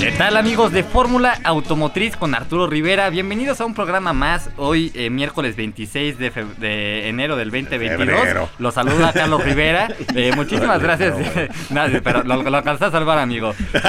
[0.00, 3.10] ¿Qué tal amigos de Fórmula Automotriz con Arturo Rivera?
[3.10, 7.98] Bienvenidos a un programa más, hoy eh, miércoles 26 de, de, enero del 2022.
[8.20, 8.48] Febrero.
[8.58, 9.88] Los saluda Carlos Rivera.
[10.14, 11.14] Eh, muchísimas gracias.
[11.70, 13.54] Nadie, pero lo, lo alcanzaste a salvar, amigo.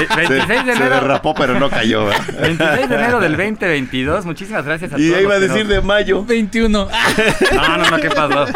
[0.00, 0.94] Eh, 26 de se, se enero.
[0.94, 2.06] derrapó, pero no cayó.
[2.06, 2.24] ¿verdad?
[2.40, 4.24] 26 de enero del 2022.
[4.26, 5.12] Muchísimas gracias a Y todos.
[5.16, 6.24] ya iba a decir nos- de mayo.
[6.24, 6.88] 21.
[7.54, 8.46] No, no, no, ¿qué pasó?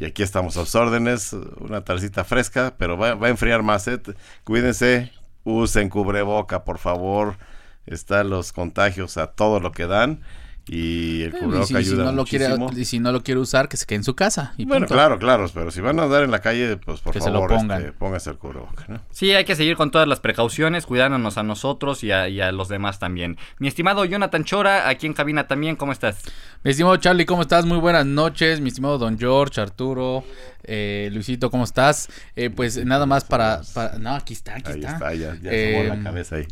[0.00, 1.34] Y aquí estamos a sus órdenes.
[1.58, 3.86] Una tarcita fresca, pero va, a enfriar más.
[3.86, 4.00] ¿eh?
[4.44, 5.12] Cuídense,
[5.44, 7.36] usen cubreboca, por favor.
[7.84, 10.22] Están los contagios a todo lo que dan.
[10.66, 12.80] Y el Y cubreboca si, si ayuda no lo quiere, muchísimo.
[12.80, 14.54] y si no lo quiere usar, que se quede en su casa.
[14.56, 14.94] Y Bueno, punto.
[14.94, 17.34] claro, claro, pero si van a andar en la calle, pues por Que se lo
[17.40, 17.80] favor, pongan.
[17.80, 19.00] este, póngase el cubreboca, ¿no?
[19.10, 22.52] Sí, hay que seguir con todas las precauciones, cuidándonos a nosotros y a, y a
[22.52, 23.36] los demás también.
[23.58, 26.18] Mi estimado Jonathan Chora, aquí en cabina también, ¿cómo estás?
[26.62, 27.64] Mi estimado Charlie, ¿cómo estás?
[27.66, 28.60] Muy buenas noches.
[28.60, 30.22] Mi estimado Don George, Arturo,
[30.64, 32.08] eh, Luisito, ¿cómo estás?
[32.36, 34.92] Eh, pues nada más para, para- No, aquí está, aquí Ahí está.
[34.92, 36.46] está, ya, ya Eh, la cabeza ahí.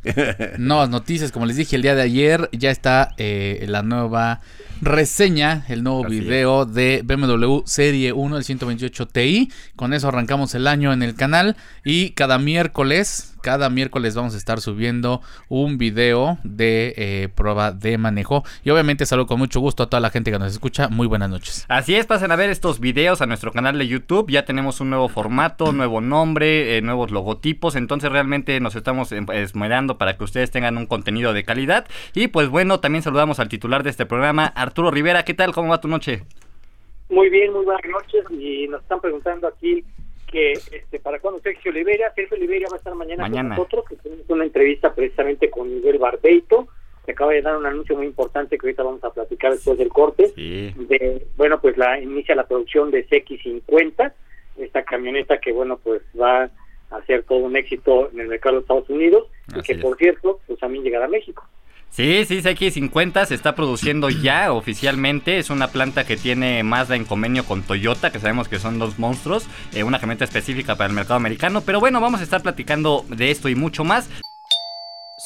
[0.58, 3.97] No, noticias, como les dije el día de ayer, ya está eh, la nueva
[4.80, 9.50] reseña, el nuevo Así video de BMW Serie 1, el 128 Ti.
[9.76, 14.36] Con eso arrancamos el año en el canal y cada miércoles, cada miércoles vamos a
[14.38, 18.44] estar subiendo un video de eh, prueba de manejo.
[18.64, 20.88] Y obviamente saludo con mucho gusto a toda la gente que nos escucha.
[20.88, 21.64] Muy buenas noches.
[21.68, 24.30] Así es, pasen a ver estos videos a nuestro canal de YouTube.
[24.30, 27.76] Ya tenemos un nuevo formato, nuevo nombre, eh, nuevos logotipos.
[27.76, 31.86] Entonces realmente nos estamos em- esmerando para que ustedes tengan un contenido de calidad.
[32.14, 35.24] Y pues bueno, también saludamos al titular de este programa, Arturo Rivera.
[35.24, 35.52] ¿Qué tal?
[35.52, 36.24] ¿Cómo va tu noche?
[37.10, 38.24] Muy bien, muy buenas noches.
[38.30, 39.84] Y nos están preguntando aquí
[40.30, 42.12] que este, para cuándo Sergio Oliveira.
[42.14, 43.56] Sergio Oliveira va a estar mañana, Mañana.
[43.56, 46.68] con nosotros, que tenemos una entrevista precisamente con Miguel Barbeito.
[47.04, 49.88] Se acaba de dar un anuncio muy importante que ahorita vamos a platicar después del
[49.88, 50.28] corte.
[50.34, 50.74] Sí.
[50.76, 54.12] De, bueno, pues la inicia la producción de CX50,
[54.58, 56.50] esta camioneta que, bueno, pues va
[56.90, 59.26] a hacer todo un éxito en el mercado de Estados Unidos
[59.56, 59.80] y que, es.
[59.80, 61.46] por cierto, pues también llegará a México.
[61.90, 65.38] Sí, sí, CX50 se está produciendo ya oficialmente.
[65.38, 68.98] Es una planta que tiene Mazda en convenio con Toyota, que sabemos que son dos
[68.98, 69.48] monstruos.
[69.74, 71.62] eh, una camioneta específica para el mercado americano.
[71.66, 74.08] Pero bueno, vamos a estar platicando de esto y mucho más.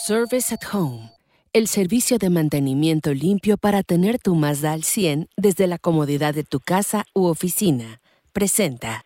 [0.07, 1.11] Service at Home.
[1.53, 6.45] El servicio de mantenimiento limpio para tener tu Mazda al 100 desde la comodidad de
[6.45, 8.01] tu casa u oficina.
[8.33, 9.03] Presenta.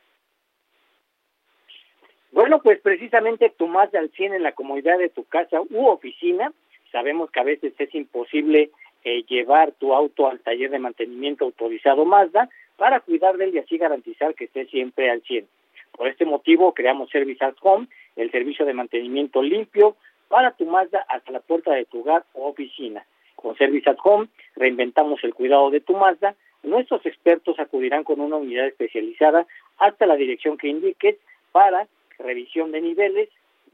[2.31, 6.53] Bueno, pues precisamente tu Mazda al 100 en la comodidad de tu casa u oficina.
[6.97, 8.71] Sabemos que a veces es imposible
[9.05, 12.49] eh, llevar tu auto al taller de mantenimiento autorizado Mazda
[12.79, 15.47] para cuidar de él y así garantizar que esté siempre al 100.
[15.93, 19.95] Por este motivo creamos Service at Home, el servicio de mantenimiento limpio
[20.29, 23.05] para tu Mazda hasta la puerta de tu hogar o oficina.
[23.35, 26.35] Con Service at Home reinventamos el cuidado de tu Mazda.
[26.63, 29.47] Nuestros expertos acudirán con una unidad especializada
[29.77, 31.17] hasta la dirección que indiques
[31.53, 31.89] para
[32.19, 33.29] revisión de niveles,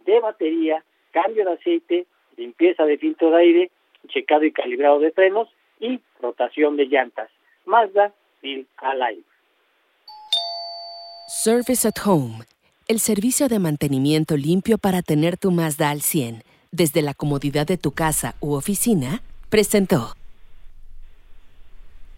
[0.07, 0.83] de batería,
[1.13, 2.07] cambio de aceite,
[2.37, 3.71] limpieza de filtro de aire,
[4.09, 5.49] checado y calibrado de frenos
[5.81, 7.31] y rotación de llantas.
[7.65, 9.23] Mazda Feel Alive.
[11.29, 12.45] Service at Home,
[12.89, 17.79] el servicio de mantenimiento limpio para tener tu Mazda al 100, desde la comodidad de
[17.79, 20.15] tu casa u oficina, presentó.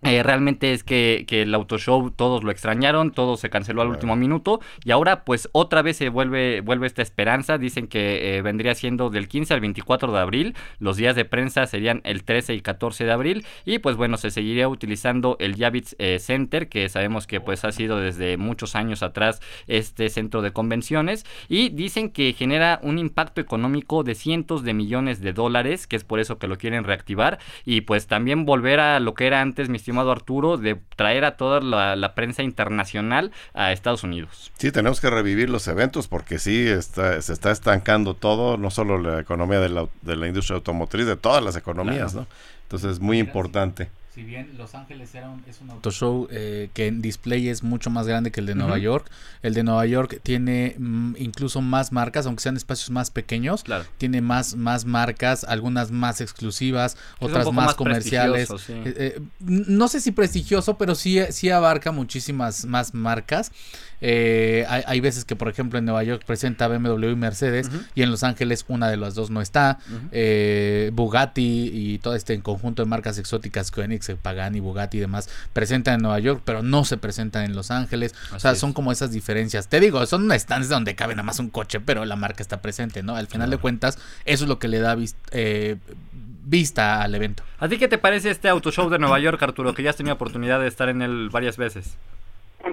[0.03, 3.89] eh, realmente es que, que el auto show todos lo extrañaron, todo se canceló al
[3.89, 8.43] último minuto y ahora pues otra vez se vuelve, vuelve esta esperanza, dicen que eh,
[8.43, 12.55] vendría siendo del 15 al 24 de abril, los días de prensa serían el 13
[12.55, 16.89] y 14 de abril y pues bueno, se seguiría utilizando el Javits eh, Center que
[16.91, 22.11] sabemos que pues ha sido desde muchos años atrás este centro de convenciones y dicen
[22.11, 26.39] que genera un impacto económico de cientos de millones de dólares, que es por eso
[26.39, 30.11] que lo quieren reactivar y pues también volver a lo que era antes mi estimado
[30.11, 34.51] Arturo, de traer a toda la, la prensa internacional a Estados Unidos.
[34.59, 38.99] Sí, tenemos que revivir los eventos porque sí está, se está estancando todo, no solo
[38.99, 42.27] la economía de la, de la industria automotriz, de todas las economías, Claro.
[42.29, 42.37] ¿no?
[42.65, 43.89] Entonces es muy importante.
[44.17, 47.63] Si bien Los Ángeles era un, es un auto show eh, que en display es
[47.63, 48.79] mucho más grande que el de Nueva.
[48.79, 49.11] York,
[49.43, 53.85] el de Nueva York tiene mm, incluso más marcas, aunque sean espacios más pequeños, Claro.
[53.99, 58.49] tiene más, más marcas, algunas más exclusivas, otras más, más comerciales.
[58.67, 58.73] sí.
[58.73, 63.53] Eh, eh, no sé si prestigioso, pero sí, sí abarca muchísimas más marcas.
[64.01, 68.03] Eh, hay, hay veces que, por ejemplo, en Nueva York presenta BMW y Mercedes y
[68.03, 69.79] en Los Ángeles una de las dos no está.
[70.13, 75.95] Eh, Bugatti y todo este conjunto de marcas exóticas, Koenigsegg, Pagani, Bugatti y demás, presentan
[75.95, 78.15] en Nueva York, pero no se presentan en Los Ángeles.
[78.35, 78.59] o sea, es.
[78.59, 79.69] son como esas diferencias.
[79.69, 83.03] Te digo, son stands donde cabe nada más un coche, pero la marca está presente,
[83.03, 83.17] ¿no?
[83.17, 84.97] Al final de cuentas, eso es lo que le da
[85.33, 85.77] eh,
[86.45, 87.43] vista al evento.
[87.59, 89.97] ¿A ti qué te parece este auto show de Nueva York, Arturo, que ya has
[89.97, 91.97] tenido oportunidad de estar en él varias veces?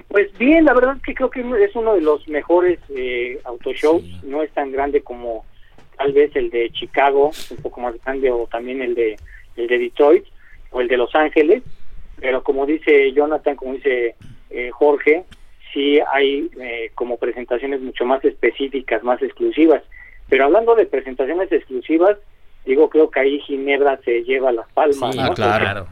[0.08, 4.02] Pues bien, la verdad es que creo que es uno de los mejores eh, autoshows.
[4.24, 5.44] No es tan grande como
[5.96, 9.16] tal vez el de Chicago, un poco más grande, o también el de
[9.56, 10.24] el de Detroit
[10.70, 11.62] o el de Los Ángeles.
[12.20, 14.16] Pero como dice Jonathan, como dice
[14.50, 15.24] eh, Jorge,
[15.72, 19.82] sí hay eh, como presentaciones mucho más específicas, más exclusivas.
[20.28, 22.16] Pero hablando de presentaciones exclusivas,
[22.64, 25.14] digo, creo que ahí Ginebra se lleva las palmas.
[25.14, 25.24] Sí, ¿no?
[25.24, 25.86] Ah, claro.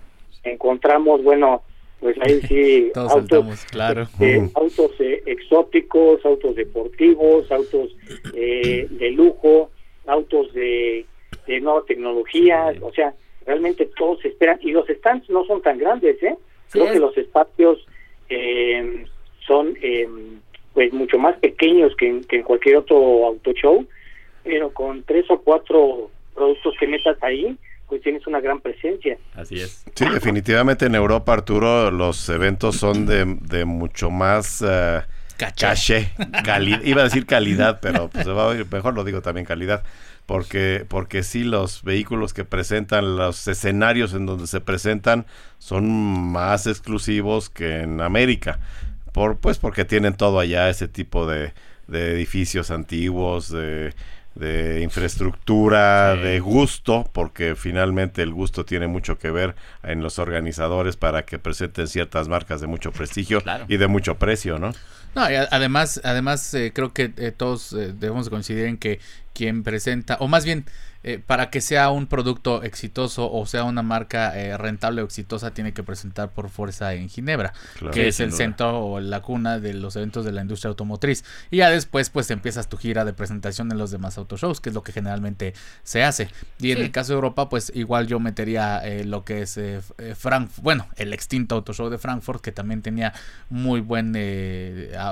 [0.45, 1.63] Encontramos, bueno,
[2.03, 4.09] pues ahí sí, Todos autos saltamos, claro.
[4.21, 7.97] eh, autos eh, exóticos, autos deportivos, autos
[8.35, 9.71] eh, de lujo,
[10.07, 11.07] autos de,
[11.47, 13.15] de nueva tecnología, o sea,
[13.47, 16.37] realmente todos esperan, y los stands no son tan grandes, ¿eh?
[16.71, 17.87] Creo que los espacios
[18.29, 19.05] eh,
[19.47, 20.09] son eh,
[20.73, 23.87] pues mucho más pequeños que en, que en cualquier otro auto show,
[24.43, 27.57] pero con tres o cuatro productos que metas ahí,
[27.93, 29.19] pues tienes una gran presencia.
[29.35, 29.85] Así es.
[29.95, 35.03] Sí, definitivamente en Europa, Arturo, los eventos son de, de mucho más eh,
[35.37, 36.11] Caché.
[36.85, 39.83] iba a decir calidad, pero pues, se va a oír- mejor lo digo también calidad,
[40.25, 45.27] porque porque sí los vehículos que presentan, los escenarios en donde se presentan
[45.59, 45.91] son
[46.33, 48.59] más exclusivos que en América,
[49.13, 51.53] por pues porque tienen todo allá ese tipo de,
[51.89, 53.93] de edificios antiguos, de
[54.35, 56.23] de infraestructura, Sí.
[56.23, 61.39] de gusto, porque finalmente el gusto tiene mucho que ver en los organizadores para que
[61.39, 63.65] presenten ciertas marcas de mucho prestigio Claro.
[63.69, 64.73] y de mucho precio, ¿no?
[65.15, 68.99] No, y además, además eh, creo que eh, todos eh, debemos de coincidir en que
[69.35, 70.65] quien presenta, o más bien,
[71.05, 75.53] eh, para que sea un producto exitoso o sea una marca eh, rentable o exitosa,
[75.53, 77.93] tiene que presentar por fuerza en Ginebra, Claro.
[77.93, 78.37] que es el duda.
[78.37, 81.25] centro o la cuna de los eventos de la industria automotriz.
[81.51, 84.75] Y ya después, pues empiezas tu gira de presentación en los demás autoshows, que es
[84.75, 86.29] lo que generalmente se hace.
[86.59, 86.83] Y en Sí.
[86.85, 90.63] el caso de Europa, pues igual yo metería eh, lo que es eh, eh, Frankfurt,
[90.63, 93.13] bueno, el extinto autoshow de Frankfurt, que también tenía
[93.51, 94.13] muy buen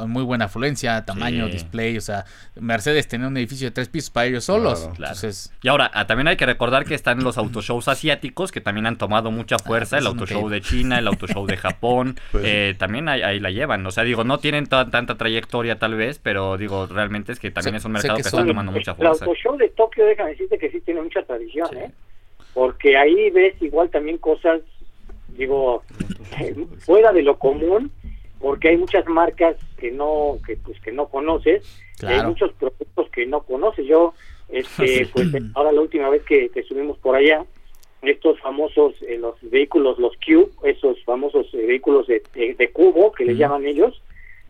[0.08, 1.52] muy buena afluencia, tamaño, Sí.
[1.52, 2.24] display, o sea,
[2.56, 4.80] Mercedes tenía un edificio de tres pisos para ellos solos.
[4.80, 4.94] Claro.
[4.96, 5.14] Claro.
[5.14, 8.86] Entonces, Y ahora, ah, también hay que recordar que están los autoshows asiáticos que también
[8.86, 9.96] han tomado mucha fuerza.
[9.98, 13.40] el eso no autoshow de China, el autoshow de Japón, Pues- eh, también ahí, ahí
[13.40, 13.86] la llevan.
[13.86, 17.50] O sea, digo, no tienen ta- tanta trayectoria tal vez, pero digo, realmente es que
[17.50, 19.24] también Sé- es un mercado que que, son- está tomando mucha El fuerza.
[19.24, 21.76] autoshow de Tokio, déjame decirte que sí tiene mucha tradición, Sí.
[21.76, 21.90] ¿eh?
[22.54, 24.60] Porque ahí ves igual también cosas,
[25.28, 25.82] digo,
[26.80, 27.92] fuera de lo común,
[28.40, 31.62] porque hay muchas marcas que no, que pues que no conoces,
[32.02, 32.30] y hay Claro.
[32.30, 33.86] muchos productos que no conoces.
[33.86, 34.14] Yo,
[34.52, 37.44] este, pues ahora la última vez que, que estuvimos por allá,
[38.02, 43.12] estos famosos, eh, los vehículos, los Cube, esos famosos eh, vehículos de, de- de cubo
[43.12, 43.40] que les Ujú.
[43.40, 44.00] llaman ellos,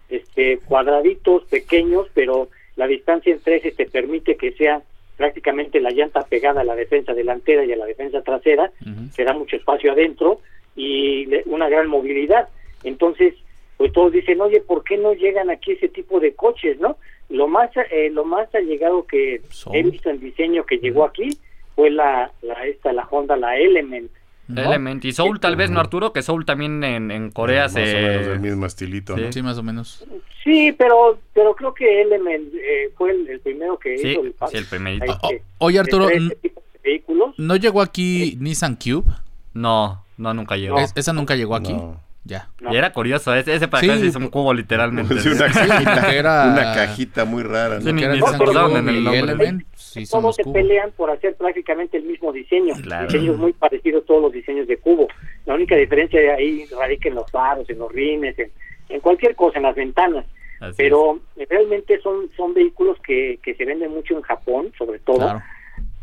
[0.09, 4.83] este, cuadraditos pequeños, pero la distancia entre ejes te permite que sea
[5.17, 9.11] prácticamente la llanta pegada a la defensa delantera y a la defensa trasera, ujú.
[9.13, 10.41] se da mucho espacio adentro
[10.77, 12.49] y le- una gran movilidad.
[12.85, 13.35] Entonces,
[13.81, 16.99] pues todos dicen, oye, ¿por qué no llegan aquí ese tipo de coches, no?
[17.31, 19.75] Lo más, eh, lo más allegado que Son.
[19.75, 21.31] he visto en diseño que llegó aquí
[21.75, 24.11] fue la, la esta, la Honda, la Element.
[24.49, 24.61] ¿No?
[24.61, 25.03] Element.
[25.07, 26.13] Y Soul tal vez, ¿no, Arturo?
[26.13, 27.81] Que Soul también en, en Corea Más se...
[27.81, 29.23] o menos del mismo estilito, Sí.
[29.23, 29.33] ¿no?
[29.33, 30.05] Sí, más o menos.
[30.45, 34.35] Sí, pero, pero creo que Element eh, fue el, el primero que Sí, hizo el
[34.51, 35.19] sí, el primerito.
[35.57, 36.53] oye, Arturo, este
[36.85, 37.35] vehículos.
[37.39, 39.11] ¿no llegó aquí Nissan Cube?
[39.55, 40.77] No, no, nunca llegó.
[40.77, 40.83] No.
[40.85, 41.73] Es- ¿Esa nunca llegó aquí?
[41.73, 41.99] No.
[42.31, 42.49] Ya.
[42.61, 42.73] No.
[42.73, 45.15] Y era curioso, ese, ese para Sí, acá un cubo literalmente.
[45.15, 47.91] Una, Sí, cajita, porque era- una cajita muy rara, ¿no?
[47.91, 49.65] Era en el nombre.
[50.09, 50.53] Todos se Cubo.
[50.53, 52.75] pelean por hacer prácticamente el mismo diseño.
[52.83, 53.09] Claro.
[53.09, 55.09] Diseños muy parecidos todos los diseños de cubo.
[55.47, 58.53] La única diferencia de ahí radica en los faros, en los rines, en,
[58.89, 60.25] en cualquier cosa, en las ventanas.
[60.61, 61.19] Así Pero
[61.49, 65.43] realmente son son vehículos que, que se venden mucho en Japón, sobre todo Claro.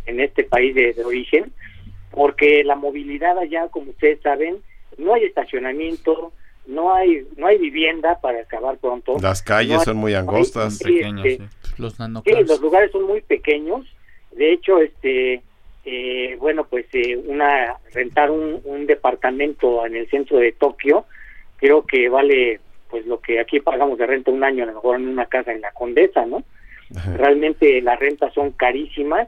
[0.08, 1.54] en este país de, de origen,
[2.12, 4.58] porque la movilidad allá, como ustedes saben,
[4.98, 6.32] no hay estacionamiento,
[6.66, 9.16] no hay no hay vivienda para acabar pronto.
[9.22, 10.74] Las calles No hay- son muy no hay- angostas.
[10.74, 11.38] este, sí.
[11.78, 12.48] Los Sí, nanocars.
[12.48, 13.86] los lugares son muy pequeños.
[14.32, 15.42] De hecho, este,
[15.86, 21.06] eh, bueno, pues eh, una rentar un, un departamento en el centro de Tokio,
[21.58, 24.96] creo que vale, pues lo que aquí pagamos de renta un año, a lo mejor
[24.98, 26.44] en una casa en la Condesa, ¿no?
[27.16, 29.28] Realmente las rentas son carísimas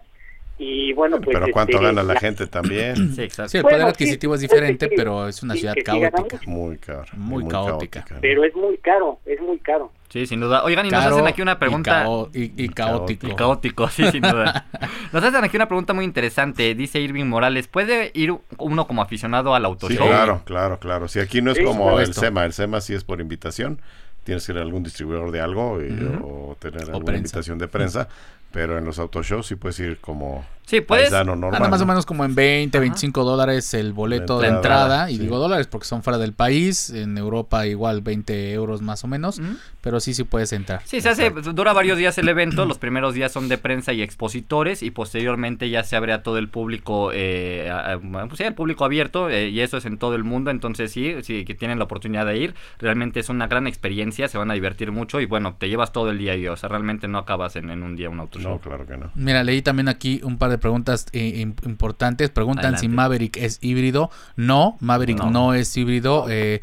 [0.60, 1.36] y bueno, pues.
[1.40, 3.16] Pero ¿cuánto este, gana la la- gente también?
[3.16, 3.50] Sí, exacto.
[3.50, 6.40] Sí, el Bueno, poder sí, adquisitivo es diferente, sí, pero es una sí, ciudad caótica.
[6.46, 7.06] Muy caro.
[7.14, 8.06] Muy caótica.
[8.12, 8.18] ¿no?
[8.22, 9.92] Pero es muy caro, es muy caro.
[10.10, 10.64] Sí, sin duda.
[10.64, 12.04] Oigan, y nos Caro hacen aquí una y pregunta.
[12.04, 13.28] cao- Y, y caótico.
[13.28, 14.66] Y caótico, sí, sin duda.
[15.14, 16.74] Nos hacen aquí una pregunta muy interesante.
[16.74, 21.08] Dice Irving Morales, ¿puede ir uno como aficionado al auto Sí, claro, claro, claro.
[21.08, 22.12] Si aquí no es como el.
[22.16, 23.80] SEMA, el SEMA sí es por invitación.
[24.24, 26.50] Tienes que ir a algún distribuidor de algo y- Ujú.
[26.52, 27.18] o tener O alguna prensa.
[27.20, 28.08] invitación de prensa.
[28.52, 31.12] Pero en los autoshows sí puedes ir como Sí, puedes.
[31.12, 31.86] Anda más o ¿no?
[31.88, 35.12] menos como en 20, 25 dólares el boleto de entrada, entrada.
[35.12, 35.22] Y sí.
[35.24, 36.92] digo dólares porque son fuera del país.
[36.92, 39.42] En Europa igual 20 euros más o menos.
[39.82, 40.82] Pero sí, sí puedes entrar.
[40.86, 42.66] Sí, se hace, dura varios días el evento.
[42.68, 46.38] Los primeros días son de prensa y expositores y posteriormente ya se abre a todo
[46.38, 49.98] el público, eh, a- a- pues sí, al público abierto eh, y eso es en
[49.98, 50.52] todo el mundo.
[50.52, 52.54] Entonces sí, sí, que tienen la oportunidad de ir.
[52.78, 56.12] Realmente es una gran experiencia, se van a divertir mucho y bueno, te llevas todo
[56.12, 58.38] el día y o sea, realmente no acabas en, en un día un auto.
[58.38, 59.10] No, claro que no.
[59.16, 62.30] Mira, leí también aquí un par de preguntas eh, im- importantes.
[62.30, 62.88] Preguntan si.
[62.88, 64.10] Maverick es híbrido.
[64.36, 65.54] No, Maverick no, No.
[65.54, 66.26] es híbrido.
[66.30, 66.60] eh,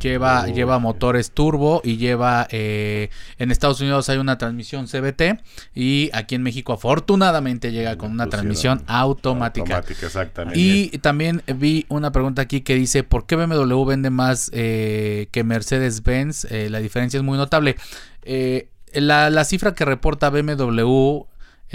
[0.00, 2.48] lleva, lleva motores turbo y lleva...
[2.50, 5.40] eh, en Estados Unidos hay una transmisión CBT
[5.74, 9.76] y aquí en México afortunadamente llega con una transmisión automática.
[9.76, 10.58] Automática, exactamente.
[10.58, 15.44] Y también vi una pregunta aquí que dice, ¿por qué BMW vende más eh, que
[15.44, 16.46] Mercedes-Benz?
[16.50, 17.76] Eh, la diferencia es muy notable.
[18.94, 21.24] La, la cifra que reporta BMW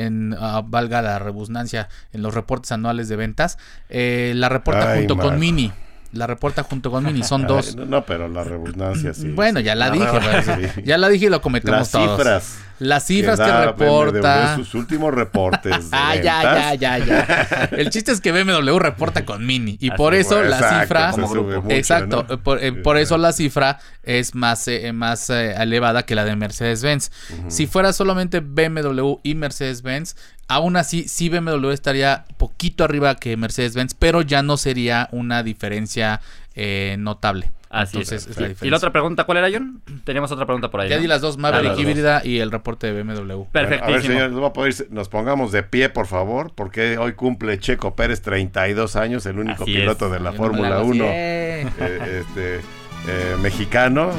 [0.05, 3.57] en ah, valga la rebusnancia, en los reportes anuales de ventas.
[3.89, 5.39] Eh, la reporta Ay, junto con.
[5.39, 5.71] Mini.
[6.11, 7.75] La reporta junto con Mini, son dos.
[7.75, 9.29] no, no, pero la redundancia sí.
[9.29, 10.81] Bueno, ya la dije, pues, Sí.
[10.83, 12.17] ya la dije y lo cometemos Las todos.
[12.17, 12.57] cifras.
[12.79, 14.53] Las cifras que, reporta.
[14.55, 15.75] BMW, sus últimos reportes.
[15.91, 17.69] Ah, ya, ya, ya, ya.
[17.71, 20.57] El chiste es que BMW reporta con Mini y Así por es, eso Bueno, la
[20.57, 22.39] exacto, cifra mucho, Exacto, ¿no?
[22.41, 26.35] por, eh, por eso la cifra es más, eh, más eh, elevada que la de
[26.37, 27.11] Mercedes-Benz.
[27.49, 30.15] Si fuera solamente BMW y Mercedes-Benz,
[30.49, 36.19] aún así sí BMW estaría poquito arriba que Mercedes-Benz, pero ya no sería una diferencia
[36.55, 37.51] eh, notable.
[37.71, 38.37] Así Entonces, es.
[38.37, 39.79] es la ¿Y la otra pregunta cuál era, John?
[40.03, 40.89] Teníamos otra pregunta por ahí.
[40.89, 41.03] Ya ¿no?
[41.03, 43.13] di las dos, Maverick híbrida y el reporte de BMW.
[43.13, 44.01] Bueno, a ver, Perfectísimo.
[44.15, 48.23] señores, voy a poder- nos pongamos de pie, por favor, porque hoy cumple Checo Pérez
[48.23, 50.11] 32 años, el único Así piloto es.
[50.13, 52.23] de la Yo no Fórmula hago 1 así, eh, eh.
[52.27, 54.09] este, eh, mexicano.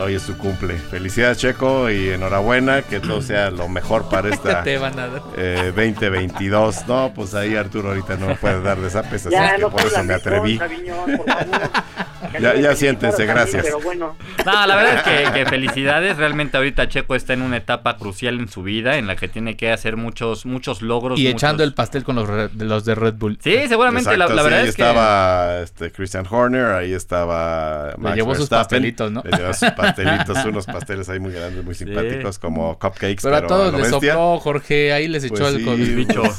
[0.00, 0.74] Hoy es su cumple.
[0.78, 5.22] Felicidades, Checo, y enhorabuena, que todo sea lo mejor para esta Te van a dar.
[5.36, 6.86] eh, 2022.
[6.86, 9.70] No, pues ahí Arturo ahorita no me puede dar desapes, así Ya, es que no
[9.70, 10.58] por eso me atreví.
[10.60, 11.70] Aviñón, por favor.
[12.40, 13.64] Ya- Que ya siéntense, gracias.
[13.64, 16.16] Pero bueno, No, la verdad es que, que felicidades.
[16.16, 19.56] Realmente ahorita Checo está en una etapa crucial en su vida en la que tiene
[19.56, 21.18] que hacer muchos, muchos logros.
[21.18, 23.38] Y muchos- echando el pastel con los, re- de los de Red Bull.
[23.42, 24.16] Sí, seguramente.
[24.16, 24.82] la, Exacto, la sí, verdad ahí es que.
[24.82, 28.64] estaba este, Christian Horner, ahí estaba Max llevó sus Verstappen.
[28.64, 29.22] pastelitos, ¿no?
[29.24, 33.36] Le llevó sus pastelitos, unos pasteles ahí muy grandes, muy simpáticos, como cupcakes, Pero pero,
[33.36, 35.96] a todos les sopló Jorge, ahí les echó Pues el sí, COVID.
[35.96, 36.22] bicho.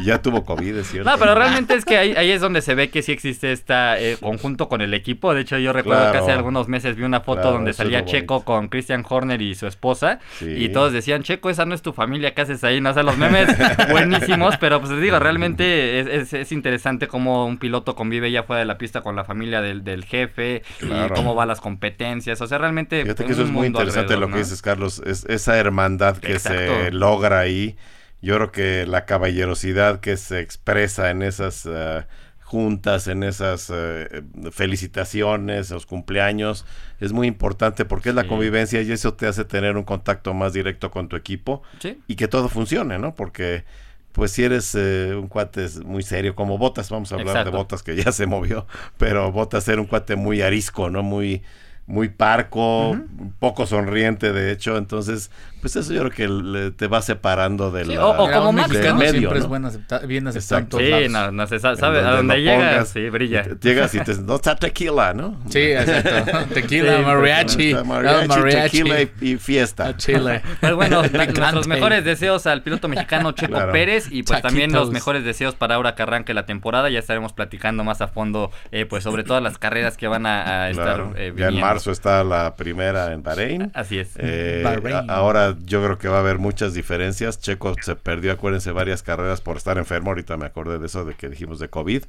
[0.00, 1.10] Y ya tuvo COVID, es cierto.
[1.10, 4.16] No, pero realmente es que ahí, ahí es donde se ve que sí existe este
[4.20, 5.03] conjunto con el equipo.
[5.04, 8.34] De hecho, yo recuerdo que hace algunos meses vi una foto Claro, donde salía Checo
[8.34, 8.44] bonito.
[8.46, 10.18] con Christian Horner y su esposa.
[10.38, 10.46] Sí.
[10.56, 12.80] Y todos decían, Checo, esa no es tu familia, ¿qué haces ahí?
[12.80, 13.48] No sé, los memes
[13.90, 14.56] buenísimos.
[14.56, 18.60] Pero pues les digo, realmente es, es- es interesante cómo un piloto convive ya fuera
[18.60, 21.14] de la pista con la familia del, del jefe Claro.
[21.14, 22.40] y cómo van las competencias.
[22.40, 23.02] O sea, realmente.
[23.02, 25.02] Fíjate que eso es muy interesante lo que dices, Carlos.
[25.04, 27.76] Es esa hermandad que se logra ahí.
[28.22, 32.04] Yo creo que la caballerosidad que se expresa en esas eh,
[32.44, 36.64] juntas, en esas eh, felicitaciones, los cumpleaños,
[37.00, 38.28] es muy importante porque es la Sí.
[38.28, 41.98] convivencia y eso te hace tener un contacto más directo con tu equipo Sí.
[42.06, 43.14] y que todo funcione, ¿no?
[43.14, 43.64] Porque
[44.12, 47.50] pues si eres eh, un cuate muy serio como Botas, vamos a hablar Exacto.
[47.50, 48.66] de Botas que ya se movió,
[48.98, 51.02] pero Botas era un cuate muy arisco, ¿no?
[51.02, 51.42] Muy
[51.86, 52.96] muy parco,
[53.38, 57.86] poco sonriente de hecho, entonces pues eso yo creo que le- te va separando de
[57.86, 59.44] Sí, o- o como Max, mexicano del medio, siempre ¿no?
[59.44, 62.70] es bueno acepta- bien aceptado Sí, no, no se sabe, a donde donde lo llega,
[62.70, 63.42] pongas, sí, brilla.
[63.44, 65.40] te- Llegas y te no está tequila, ¿no?
[65.48, 66.38] Sí, exacto.
[66.54, 67.68] Tequila, Sí, mariachi.
[67.70, 68.78] Está Ah, mariachi, mariachi.
[68.78, 69.86] tequila y, y fiesta.
[69.88, 70.42] A Chile.
[70.60, 73.72] Pues bueno, nuestros mejores deseos al piloto mexicano Checo Claro.
[73.72, 76.90] Pérez y pues también los mejores deseos para ahora que arranque la temporada.
[76.90, 80.66] Ya estaremos platicando más a fondo eh, pues sobre todas las carreras que van a,
[80.66, 81.56] a Claro, estar eh, viniendo.
[81.74, 83.70] Marzo está la primera en Bahrein.
[83.74, 84.10] Así es.
[84.16, 85.10] Eh, Bahrein.
[85.10, 87.40] a- ahora yo creo que va a haber muchas diferencias.
[87.40, 90.10] Checo se perdió, acuérdense, varias carreras por estar enfermo.
[90.10, 92.04] Ahorita me acordé de eso, de que dijimos de COVID.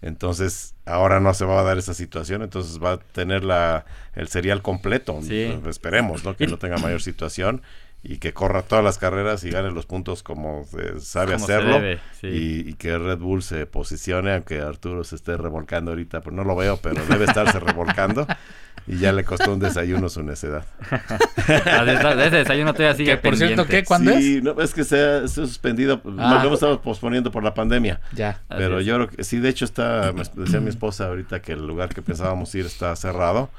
[0.00, 2.42] Entonces, ahora no se va a dar esa situación.
[2.42, 5.18] Entonces, va a tener la, el serial completo.
[5.22, 5.60] Sí.
[5.68, 6.36] Esperemos, ¿no?
[6.36, 7.62] Que no tenga mayor situación
[8.04, 11.52] y que corra todas las carreras y gane los puntos como eh, sabe Como se
[11.54, 11.74] hacerlo.
[11.80, 12.28] debe, sí.
[12.28, 16.44] y, y que Red Bull se posicione, aunque Arturo se esté revolcando ahorita, pues no
[16.44, 18.24] lo veo, pero debe estarse revolcando.
[18.88, 20.64] Y ya le costó un desayuno su necedad.
[21.36, 23.66] Está, Ese desayuno todavía sigue Que por cierto.
[23.66, 23.84] ¿qué?
[23.84, 26.38] ¿Cuándo sí, no, es que se ha, se ha suspendido, Ah.
[26.40, 28.00] lo hemos estado posponiendo por la pandemia.
[28.14, 28.40] Ya.
[28.48, 28.86] Pero es.
[28.86, 31.90] yo creo que sí, de hecho está, me decía mi esposa ahorita que el lugar
[31.90, 33.50] que pensábamos ir está cerrado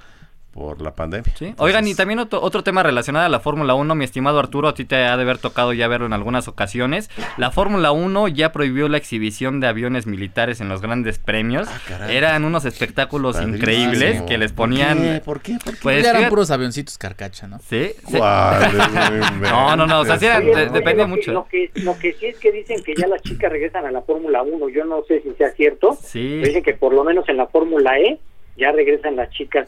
[0.59, 1.31] por la pandemia.
[1.37, 1.53] Sí.
[1.57, 4.73] Oigan, y también otro, otro tema relacionado a la Fórmula 1, mi estimado Arturo, a
[4.73, 7.09] ti te ha de haber tocado ya verlo en algunas ocasiones.
[7.37, 11.69] La Fórmula 1 ya prohibió la exhibición de aviones militares en los grandes premios.
[11.71, 12.17] Ah, caray.
[12.17, 13.55] Eran unos espectáculos padrísimo.
[13.57, 15.21] increíbles que les ponían...
[15.23, 15.53] ¿Por qué?
[15.53, 15.63] ¿Por qué?
[15.63, 15.79] ¿Por qué?
[15.81, 17.59] Pues, eran puros avioncitos carcacha, ¿no?
[17.59, 18.17] Sí, sí.
[19.41, 21.31] No, no, no, o sea, sí eran- Oye, de- oye, depende lo que- mucho.
[21.31, 24.01] Lo que, lo que sí es que dicen que ya las chicas regresan a la
[24.01, 24.69] Fórmula 1.
[24.69, 25.97] Yo no sé si sea cierto.
[26.01, 26.41] Sí.
[26.43, 28.19] Dicen que por lo menos en la Fórmula E
[28.57, 29.67] ya regresan las chicas.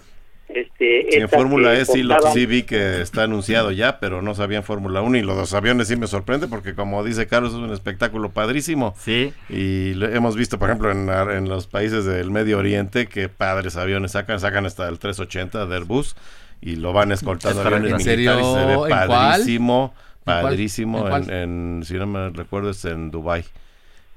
[0.54, 4.36] Este, Sí, en Fórmula E sí, lo, sí vi que está anunciado ya, pero no
[4.36, 7.54] sabía en Fórmula 1 y los dos aviones sí me sorprende porque como dice Carlos
[7.54, 8.94] es un espectáculo padrísimo.
[9.00, 13.30] Sí, y lo hemos visto por ejemplo en, en los países del Medio Oriente que
[13.30, 16.16] padres aviones sacan, sacan hasta el 380 de Airbus
[16.62, 18.82] y lo van escoltando aviones ¿En militares y se serio?
[18.82, 21.30] ve padrísimo, padrísimo ¿En en, cuál?
[21.32, 23.44] en- si no me recuerdo es en Dubai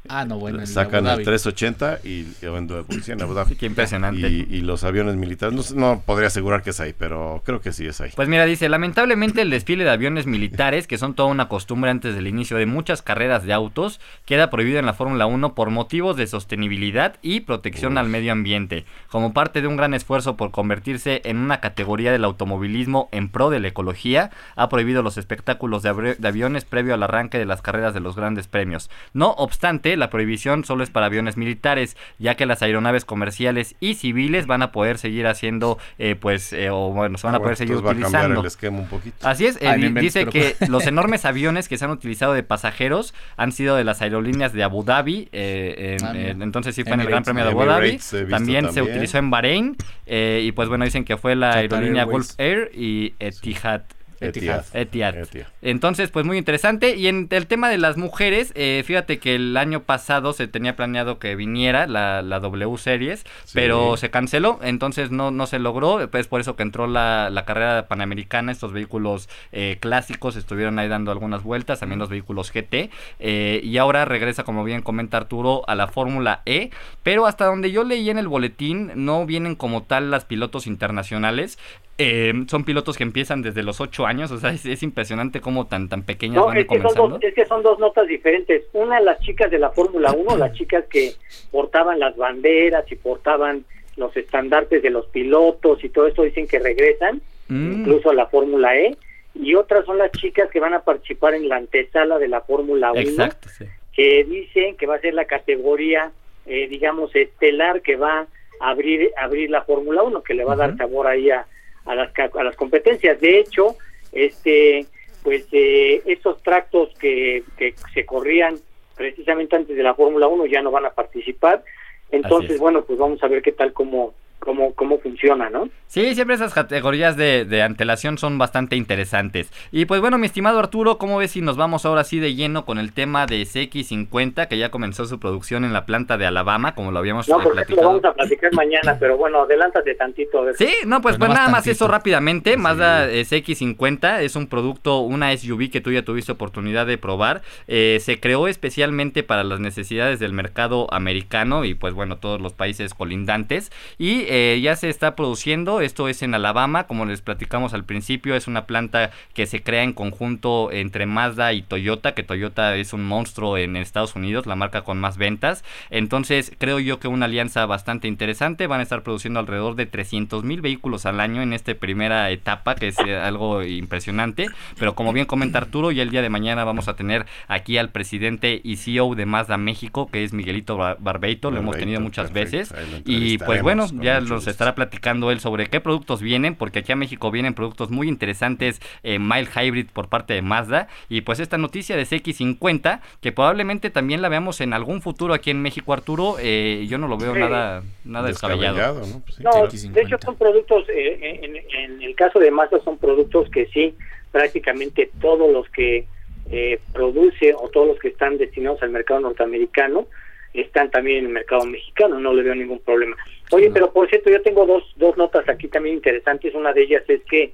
[0.08, 0.60] Ah, no, bueno.
[0.60, 1.24] en Sacan el Dhabi.
[1.24, 3.56] 380 y Abu Dhabi, sí, en Abu Dhabi.
[3.56, 4.28] Qué impresionante.
[4.28, 7.86] Y, y los aviones militares, no, podría asegurar que es ahí, pero creo que sí
[7.86, 8.10] es ahí.
[8.14, 12.14] Pues mira, dice, lamentablemente el desfile de aviones militares, que son toda una costumbre antes
[12.14, 16.16] del inicio de muchas carreras de autos, queda prohibido en la Fórmula 1 por motivos
[16.16, 21.22] de sostenibilidad y protección al medio ambiente, como parte de un gran esfuerzo por convertirse
[21.24, 25.90] en una categoría del automovilismo en pro de la ecología, ha prohibido los espectáculos de,
[25.90, 28.90] abre- de aviones previo al arranque de las carreras de los grandes premios.
[29.12, 33.94] No obstante, la prohibición solo es para aviones militares, ya que las aeronaves comerciales y
[33.94, 37.56] civiles van a poder seguir haciendo, eh, pues, eh, o bueno, se van a poder
[37.56, 38.40] seguir Entonces va a cambiar utilizando.
[38.40, 39.16] el esquema un poquito.
[39.28, 43.14] Así es, eh, inventes, dice que los enormes aviones que se han utilizado de pasajeros
[43.36, 46.04] han sido de las aerolíneas de Abu Dhabi, eh, en-
[46.40, 47.98] Ah, entonces sí fue en el Gran Premio de Abu Dhabi,
[48.30, 49.76] también, se utilizó en Bahrein,
[50.06, 52.28] eh, y pues bueno, dicen que fue la Qatar aerolínea Airways.
[52.28, 53.82] Gulf Air y Etihad.
[54.20, 54.64] Etihad.
[54.72, 55.16] Etihad.
[55.16, 55.46] Etihad.
[55.62, 56.96] Entonces, pues muy interesante.
[56.96, 60.76] Y en el tema de las mujeres, eh, fíjate que el año pasado se tenía
[60.76, 63.52] planeado que viniera la, la W Series, Sí.
[63.54, 66.00] pero se canceló, entonces no, no se logró.
[66.12, 68.52] Es por eso que entró la, la carrera panamericana.
[68.52, 72.90] Estos vehículos eh, clásicos estuvieron ahí dando algunas vueltas, también los vehículos GT.
[73.20, 76.70] eh, y ahora regresa, como bien comenta Arturo, a la Fórmula E.
[77.02, 81.58] Pero hasta donde yo leí en el boletín, no vienen como tal las pilotos internacionales.
[81.98, 85.66] Eh, son pilotos que empiezan desde los 8 años, o sea, es, es impresionante cómo
[85.66, 88.64] tan tan pequeñas No, van es que, son dos, es que son dos notas diferentes.
[88.72, 91.12] Una, las chicas de la Fórmula 1, las chicas que
[91.52, 93.64] portaban las banderas y portaban
[93.96, 97.80] los estandartes de los pilotos y todo esto dicen que regresan, Mm.
[97.80, 98.96] incluso a la Fórmula E.
[99.34, 102.92] Y otras son las chicas que van a participar en la antesala de la Fórmula
[102.92, 103.64] 1, Exacto, sí.
[103.92, 106.12] que dicen que va a ser la categoría,
[106.46, 108.26] eh, digamos, estelar que va
[108.60, 111.46] a abrir, abrir la Fórmula 1, que le va a dar sabor ahí a,
[111.84, 113.20] a las, a las competencias.
[113.20, 113.76] De hecho,
[114.12, 114.86] este
[115.22, 118.58] pues eh, estos tractos que, que se corrían
[118.94, 121.64] precisamente antes de la Fórmula 1 ya no van a participar.
[122.10, 122.60] Entonces, es.
[122.60, 125.68] bueno, pues vamos a ver qué tal cómo, cómo, cómo funciona, ¿no?
[125.86, 129.52] Sí, siempre esas categorías de, de antelación son bastante interesantes.
[129.72, 132.64] Y pues bueno, mi estimado Arturo, ¿cómo ves si nos vamos ahora sí de lleno
[132.64, 136.74] con el tema de CX50, que ya comenzó su producción en la planta de Alabama,
[136.74, 137.88] como lo habíamos No, porque eso lo platicado?
[137.88, 140.40] vamos a platicar mañana, pero bueno, adelántate tantito.
[140.40, 140.56] A ver.
[140.56, 142.56] Sí, no, pues, pues nada más eso rápidamente.
[142.56, 147.42] Mazda eh, CX50 es un producto, una SUV que tú ya tuviste oportunidad de probar.
[147.66, 152.52] Eh, se creó especialmente para las necesidades del mercado americano y pues bueno, todos los
[152.52, 153.70] países colindantes.
[153.98, 158.34] Y eh, ya se está produciendo, esto es en Alabama, como les platicamos al principio,
[158.34, 162.92] es una planta que se crea en conjunto entre Mazda y Toyota, que Toyota es
[162.92, 165.62] un monstruo en Estados Unidos, la marca con más ventas.
[165.90, 168.66] Entonces creo yo que una alianza bastante interesante.
[168.66, 172.74] Van a estar produciendo alrededor de 300 mil vehículos al año en esta primera etapa,
[172.74, 174.48] que es eh, algo impresionante.
[174.78, 177.90] Pero como bien comenta Arturo, ya el día de mañana vamos a tener aquí al
[177.90, 181.52] presidente y CEO de Mazda México, que es Miguelito Bar- Barbeito.
[181.52, 183.02] Lo hemos tenido muchas perfecto, veces.
[183.06, 186.96] Y pues bueno, ya nos estará platicando él sobre qué productos vienen, porque aquí a
[186.96, 190.88] México vienen productos muy interesantes, eh, mild hybrid por parte de Mazda.
[191.08, 195.50] Y pues esta noticia de CX50, que probablemente también la veamos en algún futuro aquí
[195.50, 197.40] en México, Arturo, eh, yo no lo veo Sí.
[197.40, 198.74] nada, nada descabellado.
[198.76, 199.22] Descabellado, ¿no?
[199.24, 199.66] Pues sí, No, claro.
[199.68, 199.92] X50.
[199.92, 203.94] de hecho son productos, eh, en, en el caso de Mazda son productos que sí,
[204.32, 206.06] prácticamente todos los que
[206.50, 210.06] eh, produce o todos los que están destinados al mercado norteamericano
[210.54, 213.16] están también en el mercado mexicano, no le veo ningún problema.
[213.50, 217.02] Oye, pero por cierto, yo tengo dos, dos notas aquí también interesantes, una de ellas
[217.08, 217.52] es que,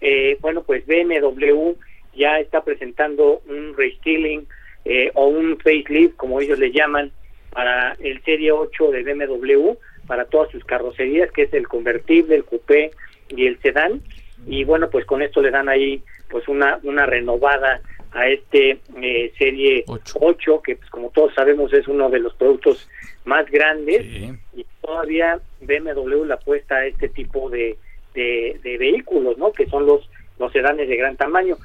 [0.00, 1.72] eh, bueno, pues BMW
[2.14, 4.46] ya está presentando un restyling
[4.84, 7.10] eh, o un facelift, como ellos le llaman,
[7.50, 9.72] para el Serie 8 de BMW,
[10.06, 12.90] para todas sus carrocerías, que es el convertible, el coupé
[13.28, 14.02] y el sedán.
[14.46, 17.80] Y bueno, pues con esto le dan ahí pues una, una renovada
[18.14, 20.18] a este eh, Serie Ocho.
[20.20, 22.88] 8, que pues como todos sabemos es uno de los productos
[23.24, 24.32] más grandes Sí.
[24.54, 27.76] y todavía BMW le apuesta a este tipo de,
[28.14, 29.52] de, de vehículos, ¿no?
[29.52, 31.56] Que son los los sedanes de gran tamaño.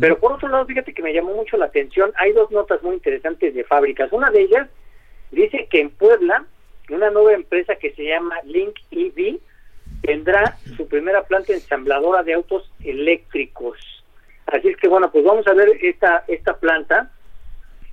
[0.00, 2.94] Pero por otro lado, fíjate que me llamó mucho la atención, hay dos notas muy
[2.94, 4.12] interesantes de fábricas.
[4.12, 4.68] Una de ellas
[5.32, 6.44] dice que en Puebla,
[6.88, 9.38] una nueva empresa que se llama Link EV
[10.02, 13.76] tendrá su primera planta ensambladora de autos eléctricos.
[14.52, 17.10] Así es que bueno, pues vamos a ver esta esta planta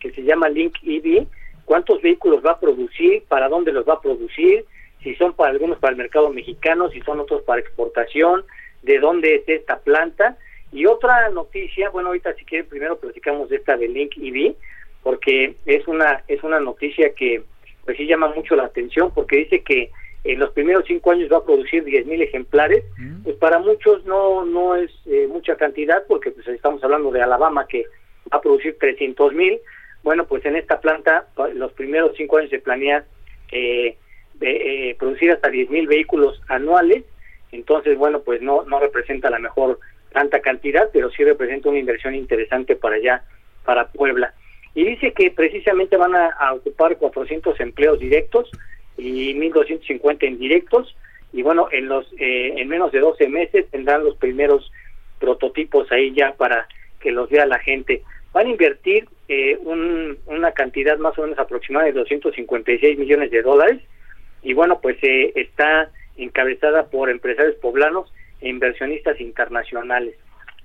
[0.01, 1.25] que se llama Link EV,
[1.63, 4.65] cuántos vehículos va a producir, para dónde los va a producir,
[5.01, 8.43] si son para algunos para el mercado mexicano, si son otros para exportación,
[8.83, 10.37] de dónde es esta planta.
[10.73, 14.55] Y otra noticia, bueno, ahorita si quieren primero platicamos de esta de Link EV,
[15.01, 17.41] porque es una es una noticia que
[17.85, 19.91] pues sí llama mucho la atención, porque dice que
[20.23, 23.23] en los primeros cinco años va a producir 10.000 ejemplares, Mm.
[23.23, 27.67] pues para muchos no no es eh, mucha cantidad, porque pues estamos hablando de Alabama
[27.67, 27.85] que
[28.31, 29.59] va a producir 300.000,
[30.01, 33.03] Bueno, pues en esta planta los primeros cinco años se planea
[33.51, 33.97] eh,
[34.41, 37.03] eh, producir hasta 10.000 vehículos anuales.
[37.51, 39.79] Entonces, bueno, pues no, no representa la mejor
[40.13, 43.23] tanta cantidad, pero sí representa una inversión interesante para allá,
[43.65, 44.33] para Puebla.
[44.75, 48.49] Y dice que precisamente van a, ocupar 400 empleos directos
[48.99, 50.95] y 1.250 indirectos.
[51.31, 54.71] Y bueno, en, los, eh, en menos de 12 meses tendrán los primeros
[55.19, 56.67] prototipos ahí ya para
[56.99, 58.03] que los vea la gente.
[58.33, 59.57] Van a invertir eh,
[60.25, 63.81] una cantidad más o menos aproximada de 256 millones de dólares
[64.41, 70.15] y bueno, pues eh, está encabezada por empresarios poblanos e inversionistas internacionales.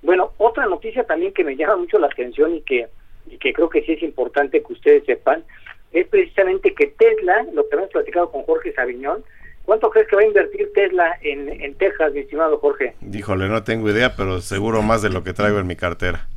[0.01, 2.87] Bueno, otra noticia también que me llama mucho la atención y que,
[3.29, 5.43] y que creo que sí es importante que ustedes sepan,
[5.95, 9.23] es precisamente que Tesla, lo que hemos platicado con Jorge Sabiñón,
[9.63, 12.93] ¿cuánto crees que va a invertir Tesla en, en Texas, mi estimado Jorge?
[13.01, 16.27] Díjole, no tengo idea, pero seguro más de lo que traigo en mi cartera.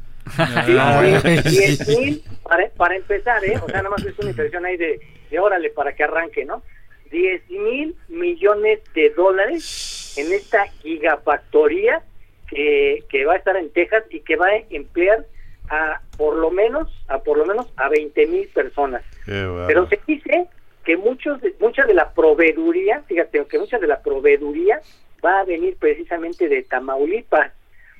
[1.44, 3.58] Sí, para, para empezar, ¿eh?
[3.62, 6.62] O sea, nada más es una inversión ahí de, de órale para que arranque, ¿no?
[7.10, 12.02] 10 mil millones de dólares en esta gigafactoría
[12.48, 15.24] que, que va a estar en Texas y que va a emplear
[15.70, 19.02] a por lo menos a por lo menos a 20 mil personas.
[19.26, 20.46] Pero se dice
[20.84, 24.80] que muchos de, mucha de la proveeduría, fíjate, que mucha de la proveeduría
[25.24, 27.52] va a venir precisamente de Tamaulipas.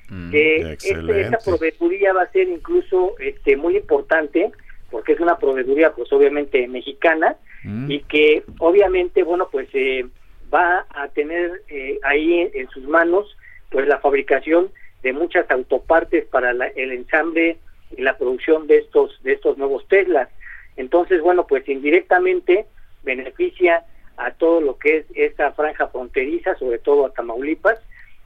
[0.09, 4.51] Mm, que este, esta proveeduría va a ser incluso este muy importante
[4.89, 7.91] porque es una proveeduría pues obviamente mexicana mm.
[7.91, 10.07] y que obviamente bueno pues eh,
[10.51, 13.37] va a tener eh, ahí en, sus manos
[13.69, 14.71] pues la fabricación
[15.03, 17.57] de muchas autopartes para el ensamble
[17.95, 20.29] y la producción de estos de estos nuevos Teslas.
[20.77, 22.65] Entonces bueno pues indirectamente
[23.03, 23.85] beneficia
[24.17, 27.79] a todo lo que es esta franja fronteriza sobre todo a Tamaulipas.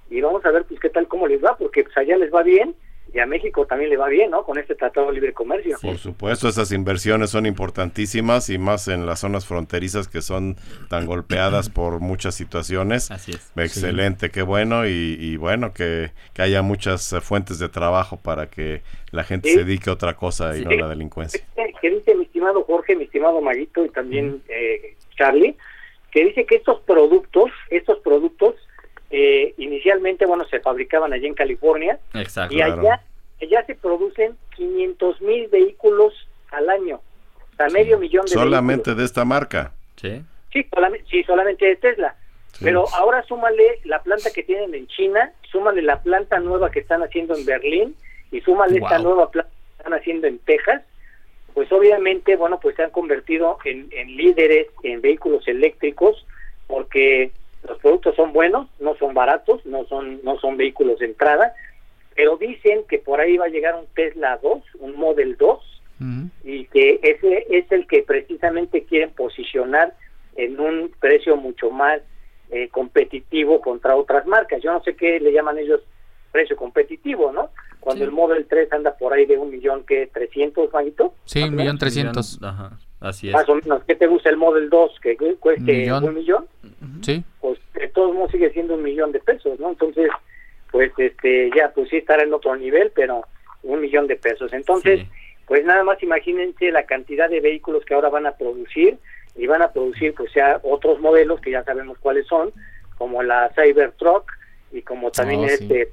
[0.09, 2.43] Y vamos a ver pues qué tal cómo les va porque pues allá les va
[2.43, 2.75] bien
[3.13, 4.43] y a México también le va bien, ¿no?
[4.43, 5.77] Con este Tratado de Libre Comercio.
[5.79, 10.55] Por supuesto, esas inversiones son importantísimas y más en las zonas fronterizas que son
[10.89, 13.11] tan golpeadas por muchas situaciones.
[13.11, 13.51] Así es.
[13.55, 19.53] Excelente, qué bueno y, bueno que, haya muchas fuentes de trabajo para que la gente
[19.53, 21.39] se dedique a otra cosa y no a la delincuencia.
[21.81, 25.55] Que dice mi estimado Jorge, mi estimado Maguito y también eh, Charlie,
[26.11, 28.55] que dice que estos productos, estos productos
[29.15, 31.99] eh, inicialmente, bueno, se fabricaban allí en California.
[32.15, 32.55] Exacto.
[32.55, 32.99] Y allá,
[33.39, 36.95] allá se producen 500 mil vehículos al año.
[36.95, 39.71] O sea, medio millón de Solamente de esta marca.
[39.97, 40.23] Sí.
[40.51, 42.15] Sí, solamente, sí, solamente de Tesla.
[42.59, 47.03] Pero ahora súmale la planta que tienen en China, súmale la planta nueva que están
[47.03, 47.95] haciendo en Berlín
[48.31, 50.81] y súmale esta nueva planta que están haciendo en Texas,
[51.53, 56.25] pues obviamente, bueno, pues se han convertido en, en líderes en vehículos eléctricos
[56.65, 57.31] porque
[57.67, 61.53] los productos son buenos, no son baratos, no son no son vehículos de entrada,
[62.15, 65.69] pero dicen que por ahí va a llegar un Tesla 2, un Model 2
[66.43, 69.95] y que ese es el que precisamente quieren posicionar
[70.35, 72.01] en un precio mucho más
[72.51, 74.61] eh, competitivo contra otras marcas.
[74.61, 75.81] Yo no sé qué le llaman ellos
[76.33, 77.51] precio competitivo, ¿no?
[77.79, 81.13] Cuando el Model 3 anda por ahí de un millón que 300, manito.
[81.25, 82.39] Sí, un millón trescientos.
[82.41, 82.77] Ajá.
[83.03, 83.33] Así es.
[83.33, 86.47] Más o menos, ¿qué te gusta el Model 2 que cueste un millón?
[87.01, 87.21] Sí.
[87.41, 89.69] Pues de todos modos sigue siendo un millón de pesos, ¿no?
[89.69, 90.09] Entonces,
[90.71, 93.25] pues este ya, pues sí estará en otro nivel, pero
[93.63, 94.53] un millón de pesos.
[94.53, 95.05] Entonces,
[95.45, 98.97] pues nada más imagínense la cantidad de vehículos que ahora van a producir
[99.35, 102.53] y van a producir pues ya otros modelos que ya sabemos cuáles son,
[102.97, 104.31] como la Cybertruck
[104.71, 105.91] y como también oh, este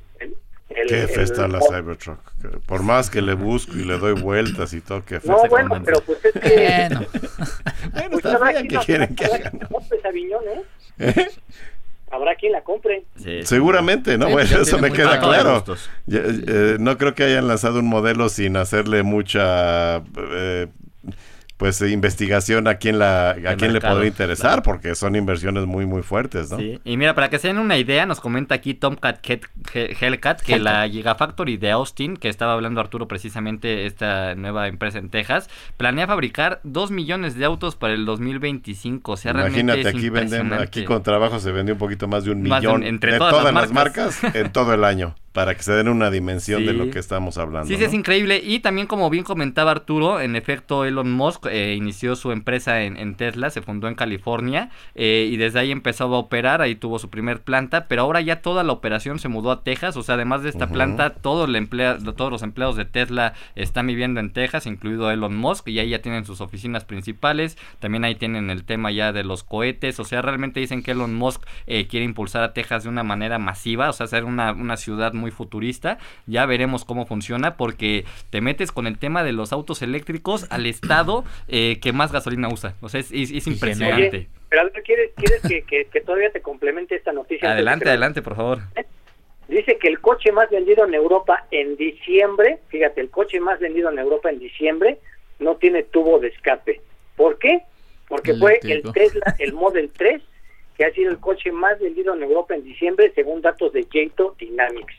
[0.88, 2.20] qué fe está la Cybertruck.
[2.66, 5.82] Por más que le busco y le doy vueltas y todo, qué fe No, bueno,
[5.84, 6.88] pero pues es que...
[7.92, 9.56] bueno, pues habrá quien, que quieren que hagan.
[9.56, 10.62] ¿eh?
[10.98, 11.26] ¿Eh?
[12.10, 13.04] Habrá quien la compre.
[13.44, 14.30] Seguramente, ¿no?
[14.30, 15.64] bueno, eso me queda claro.
[16.10, 20.66] Eh, no creo que hayan lanzado un modelo sin hacerle mucha eh,
[21.60, 26.00] pues investigación a quién la a quién le puede interesar porque son inversiones muy muy
[26.00, 26.56] fuertes, ¿no?
[26.56, 26.80] Sí.
[26.86, 29.18] Y mira, para que se den una idea, nos comenta aquí Tomcat
[29.74, 35.10] Hellcat que la Gigafactory de Austin, que estaba hablando Arturo precisamente esta nueva empresa en
[35.10, 40.08] Texas, planea fabricar dos millones de autos para el 2025, o sea, Imagínate, realmente aquí
[40.08, 43.52] venden aquí con trabajo se vende un poquito más de un millón entre de todas,
[43.52, 46.98] las marcas en todo el año para que se den una dimensión de lo que
[46.98, 47.68] estamos hablando.
[47.68, 48.40] Sí, sí, es increíble.
[48.44, 53.14] Y también, como bien comentaba Arturo, en efecto, Elon Musk eh, inició su empresa en,
[53.14, 57.10] Tesla, se fundó en California eh, y desde ahí empezó a operar, ahí tuvo su
[57.10, 60.42] primer planta, pero ahora ya toda la operación se mudó a Texas, o sea, además
[60.42, 64.66] de esta planta, todo el emplea, todos los empleados de Tesla están viviendo en Texas,
[64.66, 68.90] incluido Elon Musk, y ahí ya tienen sus oficinas principales, también ahí tienen el tema
[68.90, 72.52] ya de los cohetes, o sea, realmente dicen que Elon Musk eh, quiere impulsar a
[72.52, 75.98] Texas de una manera masiva, o sea, hacer una, una ciudad muy futurista.
[76.26, 80.66] Ya veremos cómo funciona porque te metes con el tema de los autos eléctricos al
[80.66, 82.74] estado eh, que más gasolina usa.
[82.80, 84.08] O sea, es, es- es impresionante.
[84.16, 87.52] Oye, pero Alberto, ¿quieres, quieres que, que- que todavía te complemente esta noticia?
[87.52, 88.60] Adelante, adelante, por favor.
[89.48, 93.90] Dice que el coche más vendido en Europa en diciembre, fíjate, el coche más vendido
[93.90, 94.98] en Europa en diciembre
[95.40, 96.80] no tiene tubo de escape.
[97.16, 97.62] ¿Por qué?
[98.08, 98.82] Porque fue el.
[98.92, 100.22] Tesla, el Model 3,
[100.76, 104.36] que ha sido el coche más vendido en Europa en diciembre, según datos de Jato
[104.38, 104.94] Dynamics.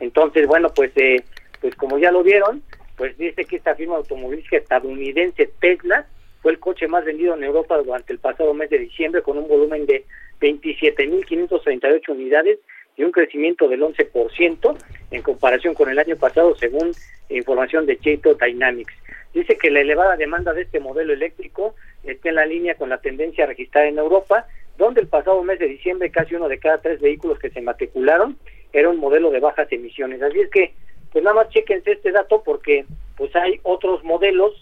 [0.00, 1.22] Entonces, bueno, pues, eh,
[1.60, 2.62] pues como ya lo vieron,
[2.96, 6.06] pues dice que esta firma automovilística estadounidense Tesla
[6.42, 9.48] fue el coche más vendido en Europa durante el pasado mes de diciembre con un
[9.48, 10.04] volumen de
[10.40, 12.58] 27.538 unidades
[12.96, 14.76] y un crecimiento del 11%
[15.12, 16.92] en comparación con el año pasado, según
[17.28, 18.92] información de Jato Dynamics.
[19.32, 22.98] Dice que la elevada demanda de este modelo eléctrico está en la línea con la
[22.98, 27.00] tendencia registrada en Europa, donde el pasado mes de diciembre casi uno de cada tres
[27.00, 28.36] vehículos que se matricularon
[28.72, 30.20] era un modelo de bajas emisiones.
[30.22, 30.74] Así es que,
[31.12, 32.84] pues nada más chequense este dato porque
[33.16, 34.52] pues hay otros modelos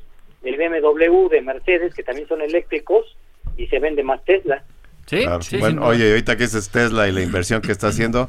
[0.42, 3.16] del BMW, de Mercedes, que también son eléctricos
[3.56, 4.62] y se vende más Tesla.
[5.06, 5.42] Sí, Claro.
[5.42, 8.28] sí, bueno, oye, ahorita que es Tesla y la inversión que está haciendo,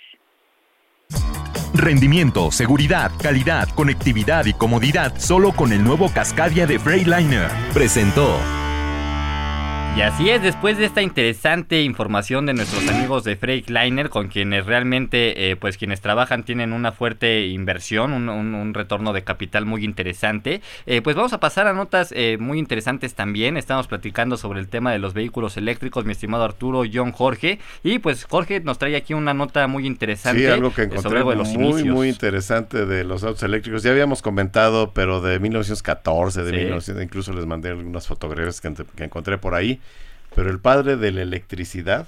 [1.72, 7.48] Rendimiento, seguridad, calidad, conectividad y comodidad solo con el nuevo Cascadia de Freightliner.
[7.72, 8.59] Presentó.
[9.96, 14.64] Y así es, después de esta interesante información de nuestros amigos de Freightliner, con quienes
[14.64, 19.66] realmente, eh, pues quienes trabajan tienen una fuerte inversión, un, un- un retorno de capital
[19.66, 23.58] muy interesante, eh, pues vamos a pasar a notas eh, muy interesantes también.
[23.58, 27.98] Estamos platicando sobre el tema de los vehículos eléctricos, mi estimado Arturo, John Jorge, y
[27.98, 31.18] pues Jorge nos trae aquí una nota muy interesante Sí, algo que eh, encontré sobre
[31.18, 31.94] algo de los muy, inicios.
[31.94, 33.82] muy interesante de los autos eléctricos.
[33.82, 36.56] Ya habíamos comentado, pero de 1914, de Sí.
[36.56, 38.72] 1900, incluso les mandé algunas fotografías que
[39.04, 39.79] encontré por ahí.
[40.34, 42.06] Pero el padre de la electricidad,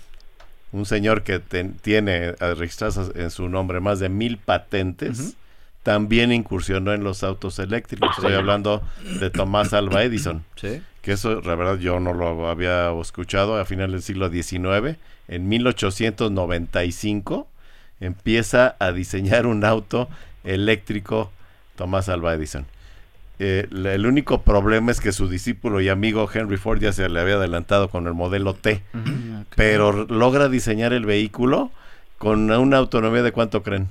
[0.72, 5.36] un señor que ten- tiene eh, registradas en su nombre más de mil patentes,
[5.82, 8.10] también incursionó en los autos eléctricos.
[8.16, 8.82] Estoy hablando
[9.20, 10.80] de Tomás Alva Edison Sí.
[11.02, 14.96] que eso la verdad yo no lo había escuchado a finales del siglo XIX,
[15.28, 17.48] en 1895
[18.00, 20.08] empieza a diseñar un auto
[20.44, 21.30] eléctrico
[21.76, 22.66] Tomás Alva Edison.
[23.38, 27.18] Eh, el único problema es que su discípulo y amigo Henry Ford ya se le
[27.20, 29.44] había adelantado con el modelo T, Ujú.
[29.56, 31.70] pero logra diseñar el vehículo
[32.18, 33.88] con una autonomía de cuánto creen?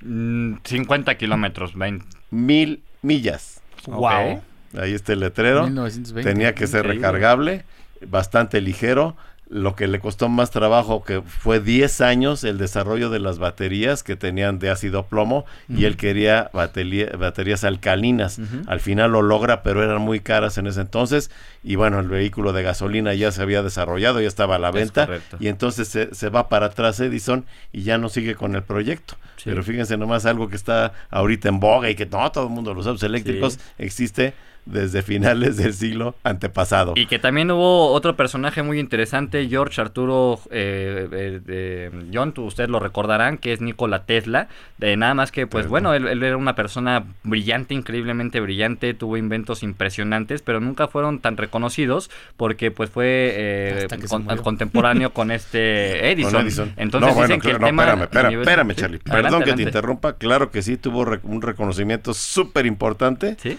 [0.00, 2.04] Mm, 50 kilómetros, 20.
[2.30, 3.60] Mil millas.
[3.86, 4.42] Wow.
[4.76, 5.64] Ahí está el letrero.
[5.64, 6.28] 1920.
[6.28, 7.06] Tenía que ser Increíble.
[7.06, 7.64] recargable,
[8.08, 9.16] bastante ligero.
[9.54, 14.02] Lo que le costó más trabajo, que fue 10 años el desarrollo de las baterías
[14.02, 18.40] que tenían de ácido plomo y él quería batería- baterías alcalinas.
[18.66, 21.30] Al final lo logra, pero eran muy caras en ese entonces
[21.62, 25.06] y bueno, el vehículo de gasolina ya se había desarrollado, ya estaba a la venta
[25.38, 29.14] y entonces se, se va para atrás Edison y ya no sigue con el proyecto.
[29.36, 29.44] Sí.
[29.50, 32.74] Pero fíjense nomás algo que está ahorita en boga y que no todo el mundo
[32.74, 33.60] los autos eléctricos Sí.
[33.78, 34.34] existe
[34.66, 36.94] desde finales del siglo antepasado.
[36.96, 42.70] Y que también hubo otro personaje muy interesante, George Arturo eh, eh, John, tú- ustedes
[42.70, 44.48] lo recordarán, que es Nikola Tesla.
[44.78, 49.16] De nada más que, pues bueno, él, él era una persona brillante, increíblemente brillante, tuvo
[49.16, 56.10] inventos impresionantes, pero nunca fueron tan reconocidos porque pues fue eh, con- contemporáneo con este
[56.10, 56.32] Edison.
[56.32, 56.72] Con Edison.
[56.76, 57.82] Entonces No, bueno, dicen que el no, tema...
[57.84, 59.00] espérame, espérame, nivel- espérame, Sí, Charlie.
[59.04, 60.16] adelante, Perdón que te interrumpa.
[60.16, 63.36] Claro que sí, tuvo un reconocimiento súper importante.
[63.38, 63.58] Sí,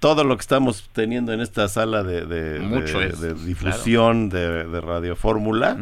[0.00, 4.64] Todo lo que estamos teniendo en esta sala de, de- de- es, de difusión de,
[4.66, 5.76] de Radio Fórmula,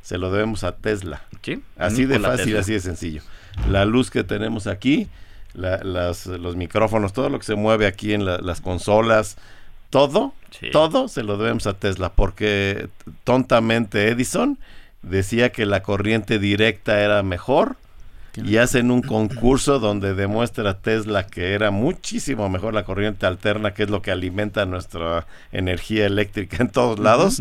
[0.00, 1.22] se lo debemos a Tesla.
[1.42, 1.62] sí.
[1.76, 2.60] Así de Nikola fácil, Tesla.
[2.60, 3.22] así de sencillo.
[3.68, 5.08] La luz que tenemos aquí,
[5.54, 9.36] la- las- los micrófonos, todo lo que se mueve aquí en la- las consolas,
[9.90, 10.70] todo, Sí.
[10.70, 12.88] todo se lo debemos a Tesla, porque
[13.24, 14.58] tontamente Edison
[15.02, 17.76] decía que la corriente directa era mejor
[18.36, 23.84] y hacen un concurso donde demuestra Tesla que era muchísimo mejor la corriente alterna, que
[23.84, 27.40] es lo que alimenta nuestra energía eléctrica en todos lados,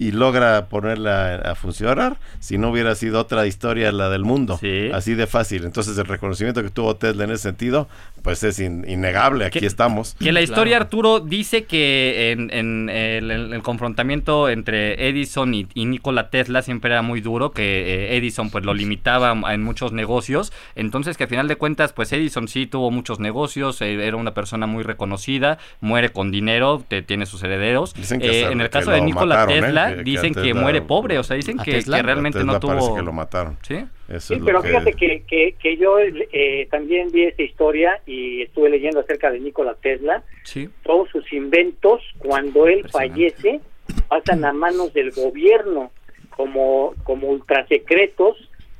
[0.00, 2.18] y logra ponerla a funcionar.
[2.38, 4.90] Si no hubiera sido otra historia la del mundo, Sí.
[4.94, 5.64] así de fácil.
[5.64, 7.88] Entonces el reconocimiento que tuvo Tesla en ese sentido,
[8.22, 9.44] pues es in- innegable.
[9.44, 10.14] Aquí ¿Qué- estamos.
[10.18, 10.44] Que la Claro.
[10.44, 16.30] historia, Arturo, dice que en, en el, el- el confrontamiento entre Edison y, y Nikola
[16.30, 21.16] Tesla siempre era muy duro, que eh, Edison pues lo limitaba en muchos negocios, entonces
[21.16, 24.66] que a final de cuentas pues Edison sí tuvo muchos negocios, eh, era una persona
[24.66, 27.94] muy reconocida, muere con dinero, te- tiene sus herederos.
[27.94, 29.62] Dicen que Eh, hasta en el que caso de Nikola mataron.
[29.64, 32.94] Tesla, Que- dicen que Tesla- muere pobre, o sea, dicen ¿A que, realmente no tuvo...
[32.96, 33.56] que lo mataron.
[33.62, 33.84] ¿Sí?
[34.08, 37.42] Eso Sí, es lo pero que- fíjate que, que, que yo eh, también vi esa
[37.42, 40.22] historia y estuve leyendo acerca de Nikola Tesla.
[40.44, 40.68] Sí.
[40.82, 43.60] Todos sus inventos, cuando él fallece,
[44.08, 45.90] pasan a manos del gobierno
[46.30, 48.36] como, como ultrasecretos,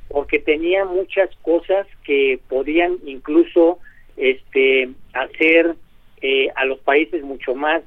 [0.07, 3.77] porque tenía muchas cosas que podían incluso
[4.17, 5.75] este, hacer
[6.21, 7.83] eh, a los países mucho más,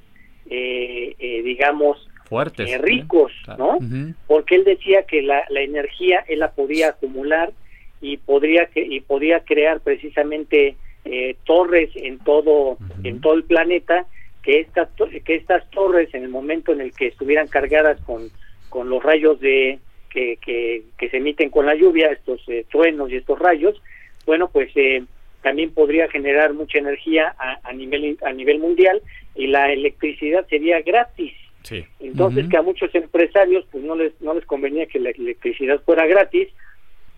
[0.49, 2.69] eh, eh, digamos, Fuertes.
[2.69, 2.83] eh, ¿sí?
[2.83, 3.33] ricos.
[3.59, 3.79] ¿no?
[4.27, 7.53] Porque él decía que la, la energía él la podía acumular
[8.01, 14.07] y podría que y podía crear precisamente eh, torres en todo en todo el planeta
[14.43, 14.89] que estas
[15.25, 18.31] que estas torres en el momento en el que estuvieran cargadas con
[18.69, 19.79] con los rayos de
[20.11, 23.81] que, que, que se emiten con la lluvia estos eh, truenos y estos rayos
[24.27, 25.05] bueno pues eh,
[25.43, 29.01] también podría generar mucha energía a, a nivel a nivel mundial
[29.35, 31.33] y la electricidad sería gratis
[31.63, 31.85] Sí.
[32.01, 36.07] entonces que a muchos empresarios pues no les no les convenía que la electricidad fuera
[36.07, 36.49] gratis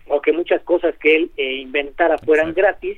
[0.07, 2.61] o que muchas cosas que él eh, inventara fueran Exacto.
[2.61, 2.97] gratis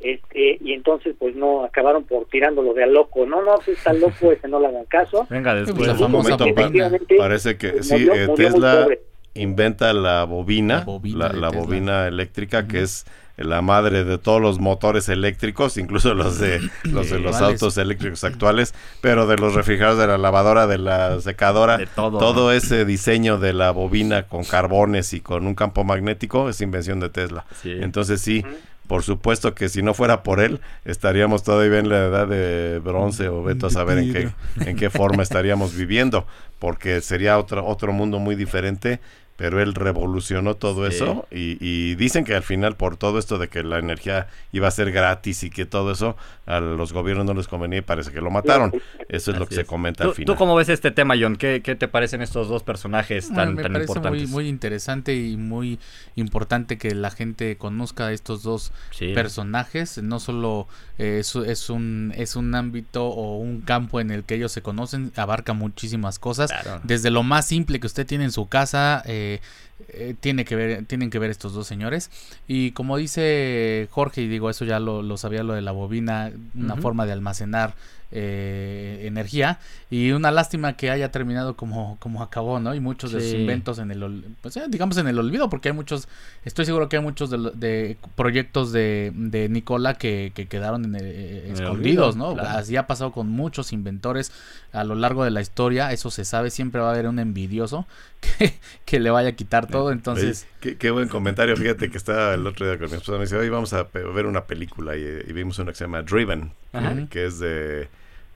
[0.00, 3.92] este y entonces pues no acabaron por tirándolo de a loco no no pues está
[3.92, 5.86] loco ese no le hagan caso Venga, después.
[5.86, 6.86] la un famosa momento, pa- bobina.
[6.86, 9.00] Efectivamente, Parece que pues, sí, murió- eh, murió muy Tesla pobre.
[9.34, 11.62] Inventa la bobina, La bobina la, de la Tesla.
[11.64, 13.04] bobina eléctrica, que es
[13.36, 18.22] la madre de todos los motores eléctricos, incluso los de los, de los autos eléctricos
[18.22, 22.52] actuales, pero de los refrigeradores, de la lavadora, de la secadora, De todo.
[22.52, 27.08] ese diseño de la bobina con carbones y con un campo magnético es invención de
[27.10, 27.44] Tesla.
[27.60, 27.72] Sí.
[27.72, 28.44] Entonces sí,
[28.86, 33.26] por supuesto que si no fuera por él, estaríamos todavía en la edad de bronce
[33.28, 34.28] o veto a saber en qué,
[34.64, 36.24] en qué forma estaríamos viviendo,
[36.60, 39.00] porque sería otro, otro mundo muy diferente,
[39.36, 40.96] pero él revolucionó todo Sí.
[40.96, 44.68] eso y, y dicen que al final por todo esto de que la energía iba
[44.68, 46.16] a ser gratis y que todo eso
[46.46, 48.72] a los gobiernos no les convenía y parece que lo mataron.
[49.08, 50.34] Eso es lo que se comenta ¿Tú, al final.
[50.34, 51.36] ¿Tú cómo ves este tema, John?
[51.36, 54.30] ¿Qué, qué te parecen estos dos personajes Bueno, tan, me tan parece muy, importantes?
[54.30, 55.78] muy interesante y muy
[56.16, 59.12] importante que la gente conozca a estos dos Sí.
[59.14, 59.98] personajes.
[60.02, 60.68] No solo
[60.98, 64.62] eh, es, es un es un ámbito o un campo en el que ellos se
[64.62, 66.50] conocen, abarca muchísimas cosas.
[66.50, 66.80] Claro.
[66.84, 70.56] Desde lo más simple que usted tiene en su casa, eh, えー eh, tiene que
[70.56, 72.10] ver, tienen que ver estos dos señores.
[72.48, 76.30] Y como dice Jorge, y digo, eso ya lo, lo sabía lo de la bobina,
[76.54, 77.74] una forma de almacenar
[78.16, 79.58] eh, energía.
[79.90, 82.74] Y una lástima que haya terminado como, como acabó, ¿no?
[82.74, 85.74] Y muchos de sus inventos en el, pues, eh, digamos en el olvido, porque hay
[85.74, 86.08] muchos,
[86.44, 90.94] estoy seguro que hay muchos de, de proyectos de, de Nicola que, que quedaron en
[90.96, 92.34] el- eh, escondidos, olvido, ¿no?
[92.34, 92.58] claro.
[92.58, 94.32] Así ha pasado con muchos inventores
[94.72, 97.86] a lo largo de la historia, eso se sabe, siempre va a haber un envidioso
[98.38, 98.54] que,
[98.84, 100.46] que le vaya a quitar todo, entonces...
[100.46, 101.56] Oye, qué, qué buen comentario.
[101.56, 103.18] Fíjate que estaba el otro día con mi esposa.
[103.18, 104.96] Me dice, hoy vamos a ver una película.
[104.96, 107.88] Y, y vimos una que se llama Driven, eh, que es de,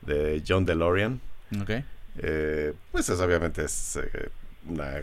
[0.02, 1.20] de John DeLorean.
[1.60, 1.70] ok.
[2.20, 4.28] Eh, pues es obviamente es eh,
[4.68, 5.02] una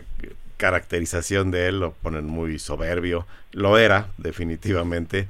[0.58, 3.26] caracterización de él lo ponen muy soberbio.
[3.52, 5.28] Lo era, definitivamente.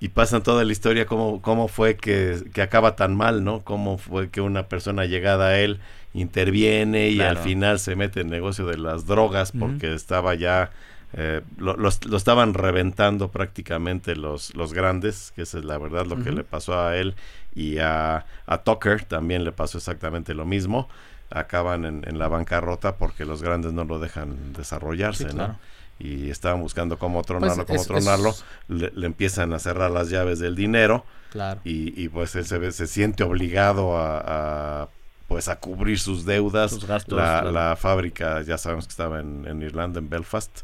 [0.00, 3.60] Y pasan toda la historia, cómo, cómo fue que, que acaba tan mal, ¿no?
[3.60, 5.80] Cómo fue que una persona llegada a él
[6.14, 10.70] interviene y al final se mete en el negocio de las drogas porque estaba ya
[11.16, 16.06] eh, lo, los- lo estaban reventando prácticamente los, los grandes, que esa es la verdad
[16.06, 17.14] lo que le pasó a él
[17.54, 20.88] y a, a Tucker también le pasó exactamente lo mismo.
[21.30, 25.58] Acaban en, en la bancarrota porque los grandes no lo dejan desarrollarse, Sí, ¿no?
[26.00, 28.30] Y estaban buscando cómo tronarlo, Pues cómo es- tronarlo.
[28.30, 31.60] es- Le, le empiezan a cerrar las llaves del dinero Claro.
[31.64, 34.88] y, y, pues él se, ve- se siente obligado a, a,
[35.34, 36.70] pues a cubrir sus deudas.
[36.70, 37.50] Sus gastos, la, claro.
[37.50, 40.60] la fábrica, ya sabemos que estaba en, en Irlanda, en Belfast.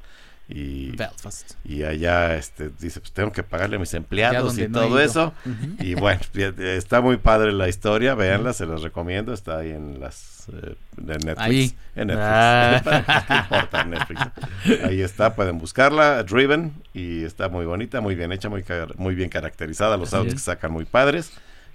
[0.49, 1.55] Y, Belfast.
[1.65, 5.35] y allá este, dice, pues tengo que pagarle a mis empleados y no todo eso.
[5.81, 6.21] Y bueno,
[6.57, 11.15] está muy padre la historia, véanla, se los recomiendo, está ahí en las eh, de
[11.15, 11.41] Netflix.
[11.41, 11.75] Ahí.
[11.97, 12.29] En Netflix.
[12.29, 13.25] Ah.
[13.27, 14.23] ¿Qué importa Netflix?
[14.85, 18.65] Ahí está, pueden buscarla, Driven, y está muy bonita, muy bien hecha, muy,
[18.99, 21.33] muy bien caracterizada, los autos que sacan muy padres.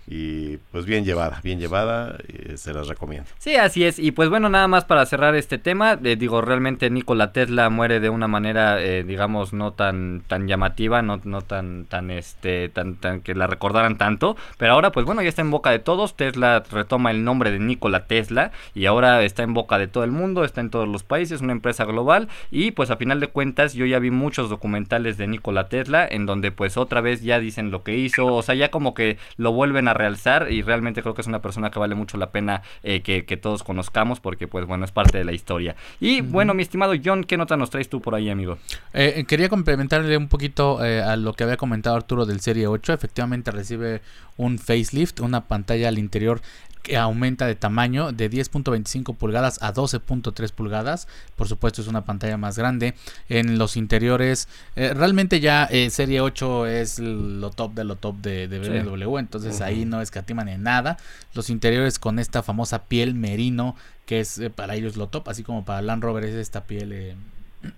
[0.07, 3.27] Y pues bien llevada, bien llevada, y se las recomiendo.
[3.39, 3.97] Sí, así es.
[3.97, 7.99] Y pues bueno, nada más para cerrar este tema, eh, digo, realmente Nikola Tesla muere
[7.99, 12.95] de una manera, eh, digamos, no tan tan llamativa, no, no tan tan este tan
[12.95, 16.15] tan que la recordaran tanto, pero ahora pues bueno, ya está en boca de todos.
[16.15, 20.11] Tesla retoma el nombre de Nikola Tesla y ahora está en boca de todo el
[20.11, 23.73] mundo, está en todos los países, una empresa global y pues a final de cuentas
[23.73, 27.71] yo ya vi muchos documentales de Nikola Tesla en donde pues otra vez ya dicen
[27.71, 31.13] lo que hizo, o sea, ya como que lo vuelven a realzar y realmente creo
[31.13, 34.47] que es una persona que vale mucho la pena eh, que, que todos conozcamos porque
[34.47, 35.75] pues bueno, es parte de la historia.
[35.99, 38.57] Y bueno, mi estimado John, ¿qué nota nos traes tú por ahí, amigo?
[38.93, 42.93] Eh, quería complementarle un poquito eh, a lo que había comentado Arturo del Serie 8.
[42.93, 44.01] Efectivamente recibe
[44.37, 46.41] un facelift, una pantalla al interior
[46.85, 51.07] que aumenta de tamaño de 10.25 pulgadas a 12.3 pulgadas.
[51.35, 52.93] Por supuesto es una pantalla más grande.
[53.27, 58.17] En los interiores, eh, realmente ya eh, Serie 8 es lo top de lo top
[58.21, 58.69] de, de Sí.
[58.69, 59.17] BMW.
[59.17, 60.97] Entonces ahí no escatiman en nada.
[61.33, 63.75] Los interiores con esta famosa piel merino
[64.05, 65.27] que es eh, para ellos lo top.
[65.29, 67.15] Así como para Land Rover es esta piel...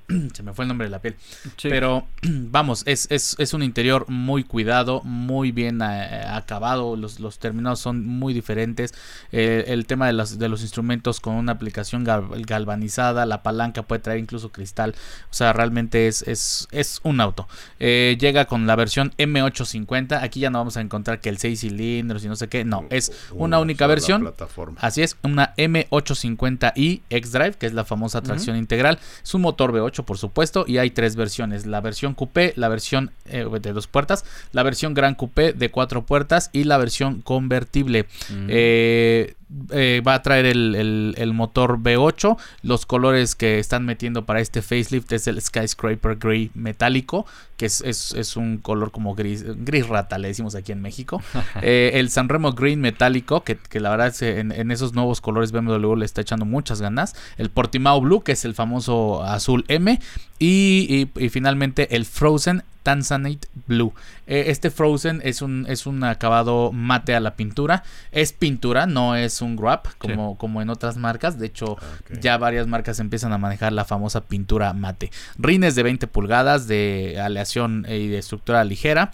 [0.34, 1.16] se me fue el nombre de la piel.
[1.58, 1.70] Sí.
[1.70, 6.96] Pero vamos, es, es, es un interior muy cuidado, muy bien eh, acabado.
[6.96, 8.94] Los, los terminados son muy diferentes.
[9.32, 13.84] Eh, el tema de los, de los instrumentos con una aplicación gal- galvanizada, la palanca
[13.84, 14.96] puede traer incluso cristal.
[15.30, 17.48] O sea, realmente es, es, es un auto.
[17.80, 20.22] Eh, llega con la versión M850.
[20.22, 22.66] Aquí ya no vamos a encontrar que el 6 cilindros y no sé qué.
[22.66, 24.22] No, es una única sola versión.
[24.22, 24.78] plataforma.
[24.82, 29.00] Así es, una M850i X-Drive, que es la famosa tracción integral.
[29.24, 33.12] Es un motor V8, por supuesto, y hay tres versiones: la versión coupé, la versión
[33.26, 38.04] eh, de dos puertas, la versión gran coupé de cuatro puertas y la versión convertible.
[38.30, 38.48] Mm.
[38.50, 39.36] Eh,
[39.72, 42.38] eh, va a traer el, el- el motor V8.
[42.64, 47.26] Los colores que están metiendo para este facelift es el Skyscraper Grey metálico,
[47.56, 51.22] que es, es- es un color como gris, gris rata, le decimos aquí en México.
[51.62, 55.52] Eh, el Sanremo Green metálico, que, que la verdad es, en, en esos nuevos colores
[55.52, 57.16] BMW le está echando muchas ganas.
[57.38, 60.00] El Portimao Blue, que es el famoso azul M.
[60.40, 63.94] Y, y- y finalmente el Frozen Tanzanite Blue.
[64.28, 67.84] Eh, este Frozen es un, es un acabado mate a la pintura.
[68.14, 71.38] Es pintura, no es un wrap como, como en otras marcas.
[71.38, 72.20] De hecho, Ok.
[72.22, 75.12] ya varias marcas empiezan a manejar la famosa pintura mate.
[75.38, 79.12] Rines de 20 pulgadas de aleación eh, y de estructura ligera.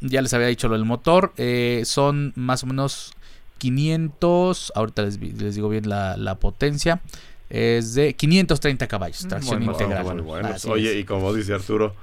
[0.00, 1.34] Ya les había dicho lo del motor.
[1.36, 3.12] eh, son más o menos
[3.58, 4.72] 500.
[4.74, 7.02] Ahorita les, les digo bien la, la potencia.
[7.50, 9.24] Es de 530 caballos.
[9.24, 10.24] Mm, Tracción integral.
[10.68, 11.00] Oye, es.
[11.00, 11.94] y como dice Arturo,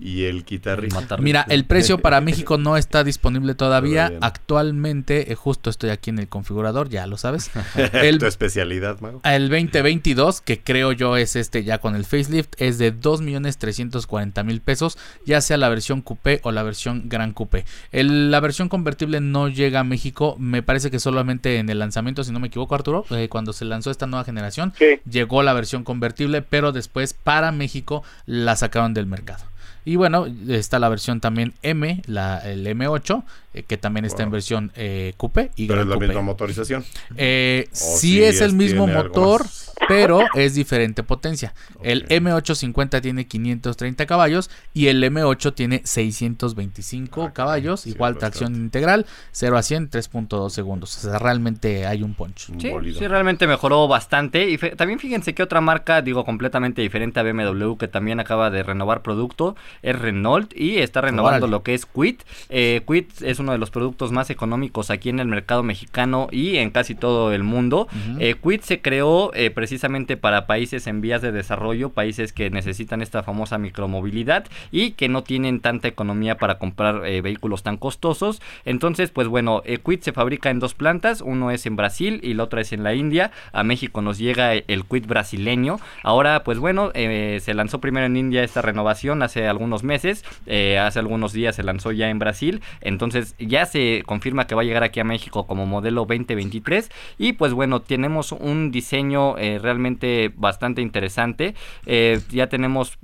[0.00, 1.16] y el guitarrista.
[1.18, 4.06] Mira, el precio para México no está disponible todavía.
[4.06, 4.26] Todavía no.
[4.26, 7.50] Actualmente, eh, justo estoy aquí en el configurador, ya lo sabes.
[7.92, 9.20] El, tu especialidad, Mago.
[9.24, 14.98] el 2022, que creo yo es este ya con el facelift, es de 2.340.000 pesos,
[15.26, 17.64] ya sea la versión coupé o la versión gran coupé.
[17.92, 22.24] El- la versión convertible no llega a México, me parece que solamente en el lanzamiento,
[22.24, 25.00] si no me equivoco, Arturo, eh, cuando se lanzó esta nueva generación, Sí.
[25.08, 29.44] llegó la versión convertible, pero después para México la sacaron del mercado.
[29.84, 33.24] Y bueno, está la versión también M, la, el M8,
[33.54, 34.32] eh, que también está en Wow.
[34.34, 36.06] versión eh, coupé y Pero gran es la coupé.
[36.08, 36.84] misma motorización.
[37.16, 39.46] Eh, O sí sí es el mismo motor.
[39.90, 41.54] Pero es diferente potencia.
[41.82, 42.10] El Ok.
[42.10, 48.38] M850 tiene 530 caballos y el M8 tiene 625 Ah, caballos, sí, igual bastante.
[48.38, 50.96] tracción integral, 0 a 100 3.2 segundos.
[50.96, 52.50] O sea, realmente hay un punch.
[52.50, 54.48] Un Sí, sí, realmente mejoró bastante.
[54.50, 58.62] Y también fíjense que otra marca, digo, completamente diferente a BMW, que también acaba de
[58.62, 61.50] renovar producto, es Renault y está renovando Órale.
[61.50, 62.16] lo que es Quid.
[62.48, 66.56] Eh, Quid es uno de los productos más económicos aquí en el mercado mexicano y
[66.56, 67.88] en casi todo el mundo.
[67.90, 68.18] Ujú.
[68.20, 72.50] Eh, Quid se creó eh, precisamente precisamente para países en vías de desarrollo, países que
[72.50, 77.78] necesitan esta famosa micromovilidad y que no tienen tanta economía para comprar eh, vehículos tan
[77.78, 78.42] costosos.
[78.66, 82.34] Entonces, pues bueno, eh, Quid se fabrica en dos plantas, uno es en Brasil y
[82.34, 83.30] la otra es en la India.
[83.54, 85.78] A México nos llega el Quid brasileño.
[86.02, 90.98] Ahora, pues bueno, eh, se lanzó primero en India esta renovación hace algunos meses, hace
[90.98, 94.82] algunos días se lanzó ya en Brasil, entonces ya se confirma que va a llegar
[94.82, 99.36] aquí a México como modelo 2023 y pues bueno, tenemos un diseño
[99.70, 101.54] realmente bastante interesante.
[101.86, 102.98] ya tenemos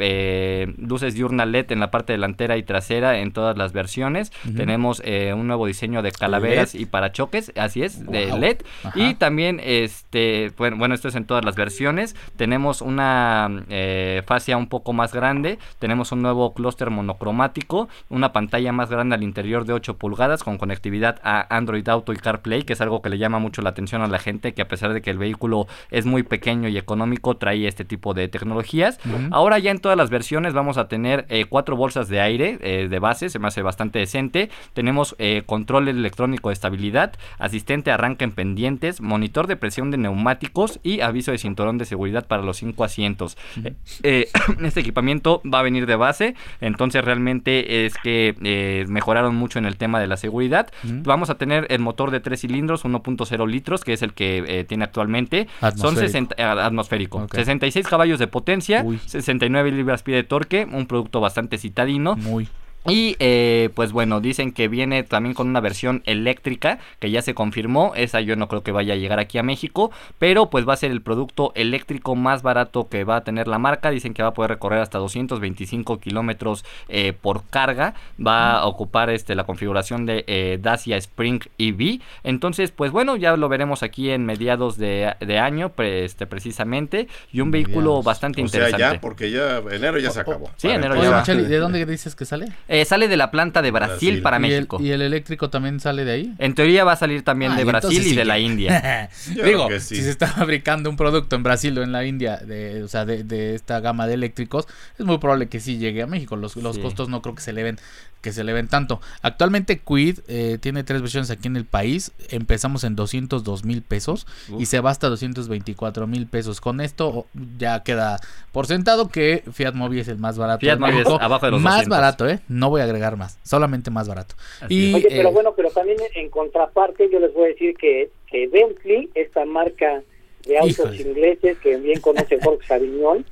[0.76, 4.32] luces diurna LED en la parte delantera y trasera en todas las versiones.
[4.56, 8.58] Tenemos eh, un nuevo diseño de calaveras y parachoques, así es, de LED.
[8.94, 12.16] Y también, este, bueno, bueno, esto es en todas las versiones.
[12.36, 15.58] Tenemos una eh, fascia un poco más grande.
[15.78, 20.58] Tenemos un nuevo clúster monocromático, una pantalla más grande al interior de 8 pulgadas con
[20.58, 24.02] conectividad a Android Auto y CarPlay, que es algo que le llama mucho la atención
[24.02, 27.36] a la gente, que a pesar de que el vehículo es muy pequeño y económico,
[27.36, 28.98] trae este tipo de tecnologías.
[29.30, 32.88] Ahora ya en todas las versiones vamos a tener eh, cuatro bolsas de aire eh,
[32.88, 34.50] de base, se me hace bastante decente.
[34.72, 40.80] Tenemos eh, control electrónico de estabilidad, asistente arranque en pendientes, monitor de presión de neumáticos
[40.82, 43.36] y aviso de cinturón de seguridad para los cinco asientos.
[44.02, 49.76] este equipamiento va a venir de base, entonces realmente es que mejoraron mucho en el
[49.76, 50.70] tema de la seguridad.
[50.82, 54.84] Vamos a tener el motor de 3 cilindros, 1.0 litros, que es el que tiene
[54.84, 55.48] actualmente.
[55.76, 57.26] Son 60, atmosférico.
[57.30, 62.16] 66 caballos de potencia, 69 libras-pie de torque, un producto bastante citadino.
[62.16, 62.48] Muy.
[62.88, 67.34] Y eh, pues bueno, dicen que viene también con una versión eléctrica que ya se
[67.34, 67.92] confirmó.
[67.94, 70.76] Esa yo no creo que vaya a llegar aquí a México, pero pues va a
[70.76, 73.90] ser el producto eléctrico más barato que va a tener la marca.
[73.90, 77.94] Dicen que va a poder recorrer hasta 225 kilómetros eh, por carga.
[78.24, 82.00] Va a ocupar este, la configuración de eh, Dacia Spring EV.
[82.24, 87.08] Entonces, pues bueno, ya lo veremos aquí en mediados de, año, este, precisamente.
[87.32, 88.78] Y un vehículo bastante o interesante.
[88.78, 90.50] Sea, ya, porque ya enero ya se acabó.
[90.56, 91.22] Sí, enero ya.
[91.34, 92.46] ¿De dónde dices que sale?
[92.80, 94.78] Eh, sale de la planta de Brasil, para México.
[94.80, 96.34] ¿Y el, eléctrico también sale de ahí?
[96.38, 99.10] En teoría va a salir también ah, de Brasil y de la India.
[99.44, 102.88] Digo, si se está fabricando un producto en Brasil o en la India, de, o
[102.88, 104.66] sea, de, esta gama de eléctricos,
[104.98, 106.36] es muy probable que sí llegue a México.
[106.36, 107.78] Los, los costos no creo que se eleven
[108.26, 109.00] que se le ven tanto.
[109.22, 112.10] Actualmente Quid eh, tiene tres versiones aquí en el país.
[112.30, 114.26] Empezamos en 202 mil pesos
[114.58, 116.60] y se va hasta 224 mil pesos.
[116.60, 118.18] Con esto ya queda
[118.50, 120.58] por sentado que Fiat Mobi es el más barato.
[120.58, 122.40] Fiat Mobi es abajo de los Más barato, ¿eh?
[122.48, 124.34] No voy a agregar más, solamente más barato.
[124.68, 128.10] y, Oye, pero eh, bueno, pero también en contraparte yo les voy a decir que,
[128.28, 130.02] que Bentley, esta marca
[130.48, 133.24] de autos ingleses que bien conoce Jorge Savignón,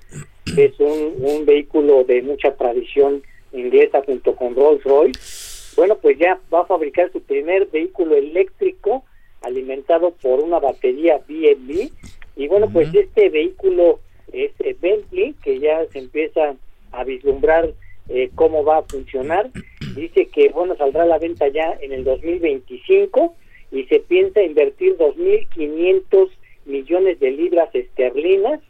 [0.57, 3.25] es un, un vehículo de mucha tradición
[3.55, 9.05] inglesa junto con Rolls Royce, bueno, pues ya va a fabricar su primer vehículo eléctrico
[9.43, 11.89] alimentado por una batería BMW.
[12.37, 14.01] Y bueno, pues este vehículo,
[14.33, 16.57] este Bentley, que ya se empieza
[16.93, 17.73] a vislumbrar
[18.09, 19.51] eh, cómo va a funcionar,
[19.97, 23.35] dice que bueno, saldrá a la venta ya en el 2025
[23.73, 26.29] y se piensa invertir 2.500
[26.67, 28.61] millones de libras esterlinas.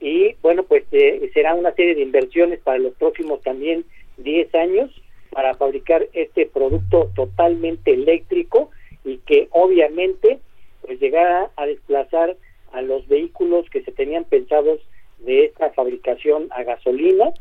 [0.00, 3.84] Y bueno, pues eh, será una serie de inversiones para los próximos también
[4.22, 4.90] 10 años
[5.30, 8.70] para fabricar este producto totalmente eléctrico
[9.04, 10.40] y que obviamente
[10.82, 12.36] pues llegará a desplazar
[12.72, 14.80] a los vehículos que se tenían pensados
[15.18, 17.32] de esta fabricación a gasolina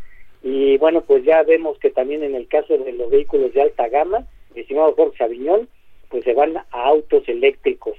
[0.44, 3.88] y bueno pues ya vemos que también en el caso de los vehículos de alta
[3.90, 4.26] gama
[4.56, 5.68] estimado Jorge Aviñón
[6.10, 7.98] pues se van a autos eléctricos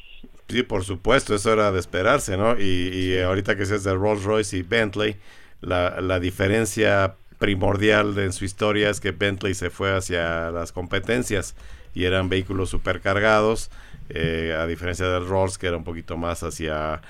[0.51, 2.61] Sí, por supuesto, eso era de esperarse, ¿no?
[2.61, 5.15] Y, ahorita que es de Rolls Royce y Bentley,
[5.61, 11.57] la, la diferencia primordial en su historia es que Bentley se fue hacia las competencias
[11.95, 13.71] y eran vehículos supercargados,
[14.11, 17.01] eh, a diferencia del Rolls que era un poquito más hacia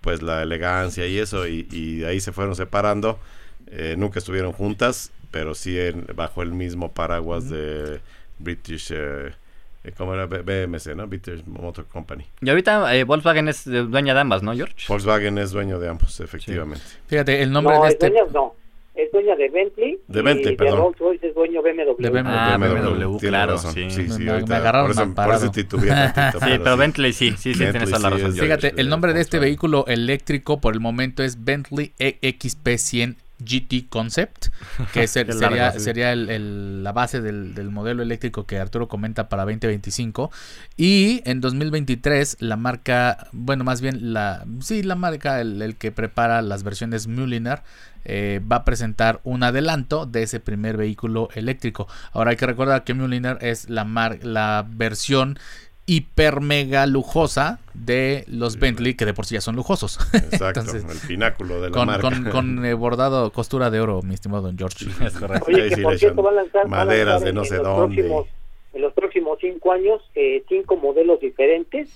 [0.00, 3.18] pues la elegancia y eso, y, de ahí se fueron separando.
[3.66, 5.76] Eh, nunca estuvieron juntas, pero sí
[6.14, 8.00] bajo el mismo paraguas de
[8.38, 9.32] British eh,
[9.82, 11.06] eh, como era BMC, ¿no?
[11.06, 12.26] British Motor Company.
[12.40, 14.74] Y ahorita eh, Volkswagen es dueña de ambas, ¿no, George?
[14.86, 16.84] Volkswagen es dueño de ambos, efectivamente.
[17.06, 18.12] Fíjate, el nombre de este...
[18.32, 18.54] no.
[19.00, 19.98] Es dueña de Bentley.
[20.08, 20.74] De Bentley, y perdón.
[20.74, 22.02] De Rolls Royce es dueño BMW.
[22.02, 23.56] De BMW, ah, BMW, claro.
[23.56, 27.30] Sí, sí, sí me, me agarraron por eso, por eso tantito, Sí, pero Bentley sí,
[27.38, 28.32] sí, sí, tienes toda la razón.
[28.34, 34.48] Fíjate, el nombre de este vehículo eléctrico por el momento es Bentley EXP100 GT Concept,
[34.92, 40.30] que sería, sería la base del, modelo eléctrico que Arturo comenta para 2025.
[40.76, 46.42] Y en 2023 la marca, bueno, más bien la, sí, la marca, el, que prepara
[46.42, 47.62] las versiones Mulliner,
[48.04, 51.86] eh, va a presentar un adelanto de ese primer vehículo eléctrico.
[52.12, 55.38] Ahora hay que recordar que Mulliner es la, mar, la versión
[55.92, 59.98] hiper mega lujosa de los Bentley, que de por sí ya son lujosos.
[60.12, 62.02] Exacto, el pináculo de la con, marca.
[62.02, 64.86] Con, con eh, bordado, costura de oro, mi estimado Don George.
[65.04, 65.46] Es correcto.
[65.48, 67.24] Oye, Ahí que sí por le cierto echan va a lanzar, va a maderas lanzar
[67.24, 67.96] de en- no sé los dónde.
[68.02, 68.26] próximos-
[68.72, 71.88] en los próximos cinco años, eh, cinco modelos diferentes.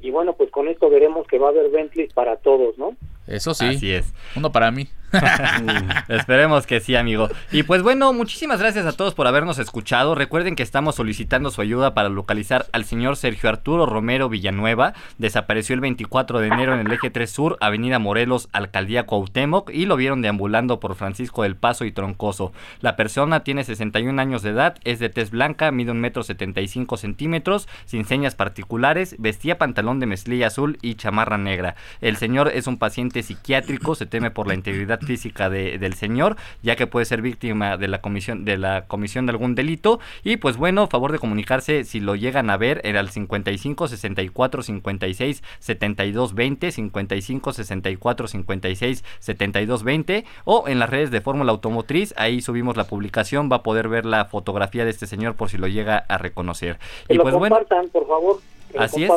[0.00, 2.96] Y bueno, pues con esto veremos que va a haber Bentleys para todos, ¿no?
[3.26, 4.12] Eso sí, Así es.
[4.36, 4.86] uno para mí.
[6.08, 7.28] Esperemos que sí, amigo.
[7.50, 10.14] Y pues bueno, muchísimas gracias a todos por habernos escuchado.
[10.14, 14.94] Recuerden que estamos solicitando su ayuda para localizar al señor Sergio Arturo Romero Villanueva.
[15.18, 19.86] Desapareció el 24 de enero en el eje 3 Sur, Avenida Morelos, Alcaldía Cuauhtémoc, y
[19.86, 22.52] lo vieron deambulando por Francisco del Paso y Troncoso.
[22.80, 26.96] La persona tiene 61 años de edad, es de tez blanca, mide un metro 75
[26.96, 31.76] centímetros, sin señas particulares, vestía pantalón de mezclilla azul y chamarra negra.
[32.00, 36.36] El señor es un paciente psiquiátrico, se teme por la integridad física de- del señor,
[36.62, 40.00] ya que puede ser víctima de la comisión de la comisión de algún delito.
[40.24, 44.62] Y pues bueno, favor de comunicarse si lo llegan a ver, era el 55 64
[44.62, 52.14] 56 72 20, 55 64 56 72 20, o en las redes de Fórmula Automotriz,
[52.16, 55.58] ahí subimos la publicación, va a poder ver la fotografía de este señor por si
[55.58, 56.78] lo llega a reconocer.
[57.08, 57.56] Que Y lo pues bueno.
[57.56, 58.40] compartan, por favor.
[58.78, 59.10] Así es.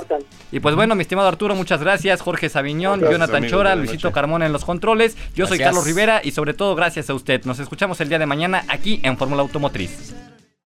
[0.51, 2.21] Y pues bueno, mi estimado Arturo, muchas gracias.
[2.21, 4.11] Jorge Sabiñón, Gracias, Jonathan amigos, Chora, Luisito.
[4.11, 5.17] Carmona en los controles.
[5.35, 5.59] Yo soy.
[5.59, 7.43] Carlos Rivera y sobre todo gracias a usted.
[7.45, 10.13] Nos escuchamos el día de mañana aquí en Fórmula Automotriz.